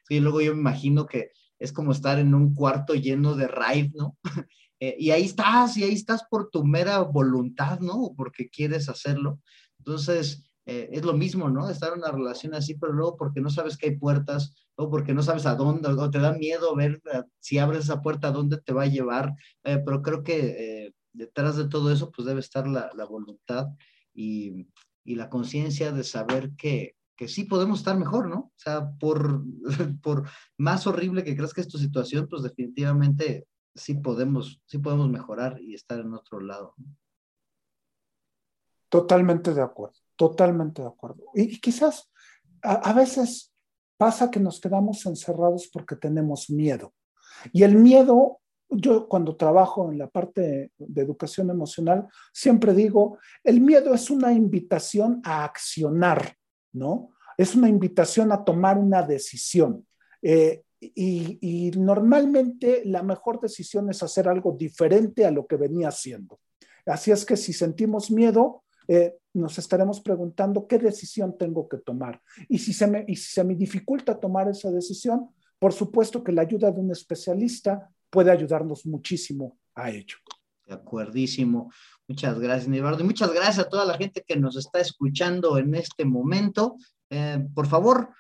sí, 0.09 0.21
luego 0.21 0.41
yo 0.41 0.55
me 0.55 0.61
imagino 0.61 1.05
que 1.05 1.31
es 1.59 1.73
como 1.73 1.93
estar 1.93 2.19
en 2.19 2.35
un 2.35 2.55
cuarto 2.55 2.95
lleno 2.95 3.35
de 3.35 3.49
raid, 3.49 3.93
¿no? 3.95 4.17
Eh, 4.81 4.97
y 4.99 5.11
ahí 5.13 5.23
estás, 5.23 5.77
y 5.77 5.85
ahí 5.85 5.95
estás 5.95 6.25
por 6.29 6.51
tu 6.51 6.65
mera 6.65 6.99
voluntad, 6.99 7.79
¿no? 7.79 8.13
Porque 8.17 8.49
quieres 8.49 8.89
hacerlo. 8.89 9.41
Entonces, 9.79 10.43
eh, 10.67 10.89
es 10.93 11.05
lo 11.05 11.13
mismo, 11.13 11.49
¿no? 11.51 11.69
Estar 11.69 11.93
en 11.93 11.99
una 11.99 12.11
relación 12.11 12.55
así, 12.55 12.75
pero 12.75 12.93
luego 12.93 13.17
porque 13.17 13.41
no 13.41 13.51
sabes 13.51 13.77
que 13.77 13.89
hay 13.89 13.99
puertas, 13.99 14.55
o 14.77 14.91
porque 14.91 15.15
no 15.15 15.23
sabes 15.23 15.47
a 15.47 15.55
dónde, 15.55 15.89
o 15.89 16.11
te 16.11 16.19
da 16.19 16.33
miedo 16.33 16.75
ver 16.75 17.03
eh, 17.13 17.23
si 17.39 17.59
abres 17.59 17.85
esa 17.85 18.03
puerta, 18.03 18.29
a 18.29 18.33
dónde 18.33 18.59
te 18.59 18.73
va 18.73 18.83
a 18.83 18.87
llevar. 18.87 19.35
Eh, 19.65 19.81
pero 19.85 20.03
creo 20.03 20.23
que 20.23 20.93
detrás 21.13 21.57
de 21.57 21.69
todo 21.69 21.93
eso, 21.93 22.11
pues 22.11 22.27
debe 22.27 22.41
estar 22.41 22.67
la, 22.67 22.91
la 22.95 23.05
voluntad 23.05 23.69
y, 24.15 24.67
y 25.05 25.15
la 25.17 25.29
conciencia 25.29 25.93
de 25.93 26.05
saber 26.05 26.53
que, 26.57 26.97
que 27.17 27.29
sí 27.29 27.45
podemos 27.45 27.81
estar 27.81 27.97
mejor, 27.97 28.29
¿no? 28.29 28.37
O 28.37 28.53
sea, 28.57 28.91
por, 28.99 29.43
por 30.03 30.29
más 30.59 30.87
horrible 30.87 31.25
que 31.25 31.37
creas 31.37 31.55
que 31.55 31.61
es 31.61 31.69
tu 31.69 31.79
situación, 31.79 32.27
pues 32.29 32.43
definitivamente 32.43 33.47
sí 33.75 33.95
podemos, 33.95 34.61
sí 34.67 34.79
podemos 34.79 35.09
mejorar 35.09 35.61
y 35.61 35.75
estar 35.75 36.01
en 36.01 36.15
otro 36.15 36.41
lado. 36.41 36.75
Totalmente 38.89 39.53
de 39.53 39.63
acuerdo. 39.63 40.04
Totalmente 40.17 40.83
de 40.83 40.89
acuerdo. 40.89 41.25
Y, 41.35 41.61
quizás 41.61 42.11
a, 42.63 42.93
veces 42.93 43.53
pasa 43.97 44.31
que 44.31 44.41
nos 44.41 44.61
quedamos 44.61 45.05
encerrados 45.07 45.69
porque 45.73 45.97
tenemos 45.97 46.49
miedo. 46.51 46.95
Y 47.53 47.63
el 47.63 47.77
miedo, 47.77 48.41
yo 48.69 49.09
cuando 49.09 49.37
trabajo 49.37 49.91
en 49.91 49.99
la 49.99 50.09
parte 50.09 50.73
de 50.79 51.03
educación 51.03 51.51
emocional, 51.51 52.07
siempre 52.33 52.73
digo, 52.75 53.19
el 53.43 53.61
miedo 53.61 53.93
es 53.93 54.11
una 54.11 54.33
invitación 54.33 55.21
a 55.25 55.45
accionar, 55.45 56.37
¿no? 56.73 57.11
Es 57.37 57.55
una 57.55 57.69
invitación 57.69 58.33
a 58.33 58.45
tomar 58.45 58.79
una 58.79 59.03
decisión. 59.03 59.87
Eh, 60.23 60.63
y, 60.81 61.71
normalmente 61.77 62.83
la 62.85 63.03
mejor 63.03 63.41
decisión 63.41 63.91
es 63.91 64.03
hacer 64.03 64.29
algo 64.29 64.53
diferente 64.53 65.25
a 65.25 65.31
lo 65.31 65.47
que 65.47 65.57
venía 65.57 65.89
haciendo. 65.89 66.41
Así 66.87 67.11
es 67.11 67.25
que 67.25 67.37
si 67.37 67.53
sentimos 67.53 68.11
miedo, 68.11 68.65
eh, 68.89 69.17
nos 69.35 69.59
estaremos 69.59 70.01
preguntando 70.01 70.67
qué 70.67 70.79
decisión 70.79 71.37
tengo 71.37 71.69
que 71.69 71.79
tomar. 71.79 72.23
Y 72.49 72.59
si, 72.59 72.73
se 72.73 72.87
me, 72.87 73.05
y 73.07 73.17
si 73.17 73.33
se 73.33 73.45
me 73.45 73.55
dificulta 73.55 74.19
tomar 74.19 74.49
esa 74.49 74.71
decisión, 74.71 75.29
por 75.59 75.73
supuesto 75.73 76.23
que 76.23 76.33
la 76.33 76.43
ayuda 76.43 76.71
de 76.71 76.81
un 76.81 76.91
especialista 76.91 77.91
puede 78.11 78.31
ayudarnos 78.31 78.87
muchísimo 78.87 79.59
a 79.75 79.91
ello. 79.91 80.17
De 80.67 80.75
acuerdísimo. 80.75 81.71
Muchas 82.07 82.39
gracias, 82.39 82.73
Eduardo. 82.73 83.01
Y 83.01 83.07
muchas 83.07 83.33
gracias 83.33 83.59
a 83.59 83.69
toda 83.69 83.85
la 83.85 83.99
gente 83.99 84.25
que 84.27 84.37
nos 84.37 84.57
está 84.57 84.81
escuchando 84.81 85.59
en 85.59 85.75
este 85.75 86.05
momento. 86.05 86.77
Eh, 87.11 87.45
por 87.55 87.67
favor, 87.67 88.11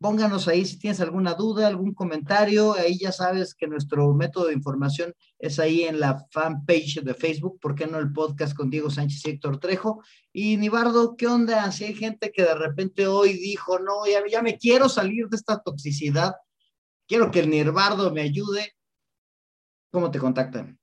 Pónganos 0.00 0.48
ahí 0.48 0.64
si 0.64 0.78
tienes 0.78 0.98
alguna 1.02 1.34
duda, 1.34 1.66
algún 1.66 1.92
comentario. 1.92 2.72
Ahí 2.72 2.96
ya 2.96 3.12
sabes 3.12 3.54
que 3.54 3.66
nuestro 3.66 4.14
método 4.14 4.46
de 4.46 4.54
información 4.54 5.14
es 5.38 5.58
ahí 5.58 5.82
en 5.82 6.00
la 6.00 6.26
fanpage 6.30 7.02
de 7.02 7.12
Facebook. 7.12 7.60
¿Por 7.60 7.74
qué 7.74 7.86
no 7.86 7.98
el 7.98 8.10
podcast 8.10 8.56
con 8.56 8.70
Diego 8.70 8.88
Sánchez 8.88 9.26
y 9.26 9.30
Héctor 9.30 9.60
Trejo? 9.60 10.02
Y 10.32 10.56
Nibardo, 10.56 11.16
¿qué 11.18 11.26
onda? 11.26 11.70
Si 11.70 11.84
hay 11.84 11.94
gente 11.94 12.32
que 12.32 12.44
de 12.44 12.54
repente 12.54 13.06
hoy 13.06 13.34
dijo, 13.34 13.78
no, 13.78 14.06
ya, 14.06 14.40
me 14.40 14.56
quiero 14.56 14.88
salir 14.88 15.28
de 15.28 15.36
esta 15.36 15.60
toxicidad, 15.60 16.34
quiero 17.06 17.30
que 17.30 17.40
el 17.40 17.50
Nibardo 17.50 18.10
me 18.10 18.22
ayude. 18.22 18.72
¿Cómo 19.92 20.10
te 20.10 20.18
contactan? 20.18 20.78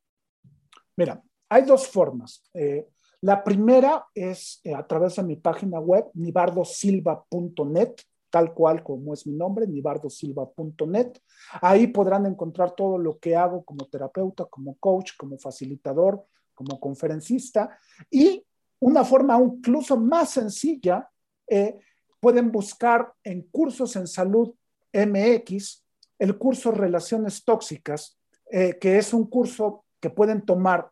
Mira, 0.95 1.23
hay 1.49 1.63
dos 1.63 1.87
formas. 1.87 2.43
Eh, 2.53 2.87
la 3.21 3.43
primera 3.43 4.05
es 4.13 4.59
eh, 4.63 4.75
a 4.75 4.85
través 4.85 5.15
de 5.15 5.23
mi 5.23 5.37
página 5.37 5.79
web, 5.79 6.05
nibardosilva.net 6.13 7.95
tal 8.29 8.53
cual 8.53 8.83
como 8.83 9.13
es 9.13 9.25
mi 9.25 9.33
nombre, 9.33 9.67
nibardosilva.net. 9.67 11.17
Ahí 11.61 11.87
podrán 11.87 12.25
encontrar 12.25 12.71
todo 12.71 12.97
lo 12.97 13.17
que 13.19 13.35
hago 13.35 13.63
como 13.63 13.85
terapeuta, 13.85 14.45
como 14.45 14.75
coach, 14.75 15.11
como 15.17 15.37
facilitador, 15.37 16.25
como 16.53 16.79
conferencista. 16.79 17.77
Y 18.09 18.45
una 18.79 19.03
forma 19.03 19.39
incluso 19.41 19.97
más 19.97 20.31
sencilla, 20.31 21.09
eh, 21.47 21.79
pueden 22.19 22.51
buscar 22.51 23.13
en 23.23 23.43
Cursos 23.43 23.95
en 23.95 24.07
Salud 24.07 24.53
MX 24.91 25.83
el 26.19 26.37
curso 26.37 26.71
Relaciones 26.71 27.43
Tóxicas, 27.43 28.19
eh, 28.51 28.77
que 28.79 28.97
es 28.97 29.13
un 29.13 29.29
curso 29.29 29.85
que 29.99 30.09
pueden 30.09 30.45
tomar 30.45 30.89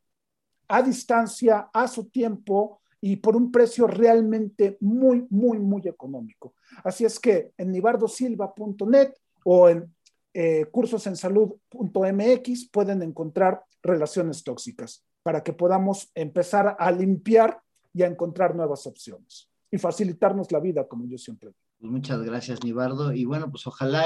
a 0.68 0.82
distancia, 0.82 1.70
a 1.74 1.88
su 1.88 2.10
tiempo 2.10 2.82
y 3.02 3.18
por 3.18 3.36
un 3.36 3.52
precio 3.52 3.88
realmente 3.88 4.78
muy, 4.82 5.26
muy, 5.30 5.60
muy 5.60 5.88
económico. 5.88 6.56
Así 6.84 7.06
es 7.06 7.20
que 7.20 7.52
en 7.58 7.72
nibardosilva.net 7.72 9.14
o 9.44 9.70
en 9.70 9.94
eh, 10.34 10.66
cursosensalud.mx 10.72 12.70
pueden 12.70 13.02
encontrar 13.04 13.64
relaciones 13.82 14.44
tóxicas 14.44 15.06
para 15.24 15.44
que 15.44 15.54
podamos 15.54 16.12
empezar 16.14 16.76
a 16.78 16.92
limpiar 16.92 17.62
y 17.94 18.04
a 18.04 18.08
encontrar 18.08 18.56
nuevas 18.56 18.86
opciones 18.86 19.50
y 19.72 19.78
facilitarnos 19.78 20.52
la 20.52 20.60
vida, 20.60 20.88
como 20.88 21.08
yo 21.08 21.18
siempre 21.18 21.50
digo. 21.50 21.60
Pues 21.80 21.92
muchas 21.92 22.22
gracias, 22.22 22.64
Nibardo. 22.64 23.14
Y 23.14 23.26
bueno, 23.26 23.50
pues 23.50 23.66
ojalá 23.68 24.06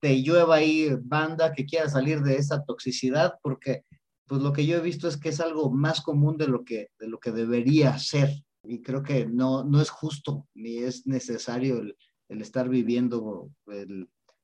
te 0.00 0.22
llueva 0.22 0.56
ahí 0.56 0.90
banda 1.02 1.52
que 1.52 1.66
quiera 1.66 1.88
salir 1.88 2.20
de 2.20 2.36
esa 2.36 2.64
toxicidad, 2.64 3.38
porque 3.42 3.84
pues 4.26 4.40
lo 4.40 4.52
que 4.52 4.66
yo 4.66 4.78
he 4.78 4.80
visto 4.80 5.08
es 5.08 5.16
que 5.16 5.28
es 5.28 5.40
algo 5.40 5.70
más 5.70 6.00
común 6.00 6.36
de 6.36 6.48
lo 6.48 6.64
que, 6.64 6.90
de 6.98 7.08
lo 7.08 7.18
que 7.18 7.32
debería 7.32 7.98
ser. 7.98 8.30
Y 8.62 8.80
creo 8.80 9.02
que 9.02 9.26
no, 9.26 9.64
no 9.64 9.80
es 9.80 9.90
justo 9.90 10.48
ni 10.54 10.78
es 10.78 11.06
necesario 11.06 11.78
el, 11.78 11.96
el 12.28 12.40
estar 12.40 12.68
viviendo 12.68 13.50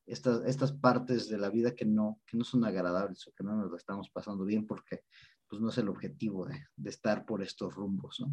estas, 0.06 0.44
estas 0.46 0.72
partes 0.72 1.28
de 1.28 1.38
la 1.38 1.48
vida 1.48 1.74
que 1.74 1.86
no, 1.86 2.20
que 2.26 2.36
no 2.36 2.44
son 2.44 2.64
agradables 2.64 3.26
o 3.26 3.32
que 3.32 3.44
no 3.44 3.56
nos 3.56 3.70
lo 3.70 3.76
estamos 3.76 4.10
pasando 4.10 4.44
bien 4.44 4.66
porque 4.66 5.04
pues 5.48 5.60
no 5.60 5.70
es 5.70 5.78
el 5.78 5.88
objetivo 5.88 6.46
de, 6.46 6.60
de 6.76 6.90
estar 6.90 7.24
por 7.24 7.42
estos 7.42 7.74
rumbos, 7.74 8.20
¿no? 8.20 8.30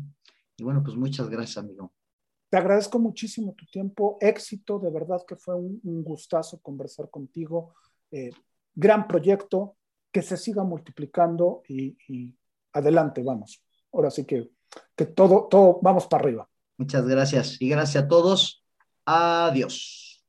Y 0.58 0.64
bueno, 0.64 0.84
pues 0.84 0.96
muchas 0.98 1.30
gracias, 1.30 1.58
amigo. 1.58 1.94
Te 2.50 2.58
agradezco 2.58 3.00
muchísimo 3.00 3.54
tu 3.54 3.66
tiempo, 3.66 4.18
éxito, 4.22 4.80
de 4.80 4.90
verdad 4.90 5.24
que 5.28 5.36
fue 5.36 5.56
un, 5.56 5.80
un 5.84 6.04
gustazo 6.04 6.60
conversar 6.62 7.10
contigo. 7.10 7.74
Eh, 8.12 8.32
gran 8.74 9.08
proyecto, 9.08 9.78
que 10.12 10.22
se 10.22 10.38
siga 10.38 10.64
multiplicando 10.64 11.62
y, 11.68 12.36
adelante, 12.74 13.24
vamos. 13.24 13.62
Ahora 13.92 14.12
sí 14.12 14.26
que, 14.26 14.50
que 14.96 15.06
todo, 15.06 15.48
todo, 15.50 15.80
vamos 15.82 16.08
para 16.08 16.24
arriba. 16.24 16.50
Muchas 16.78 17.08
gracias 17.08 17.62
y 17.62 17.70
gracias 17.70 18.04
a 18.04 18.08
todos. 18.08 18.64
Adiós. 19.06 20.07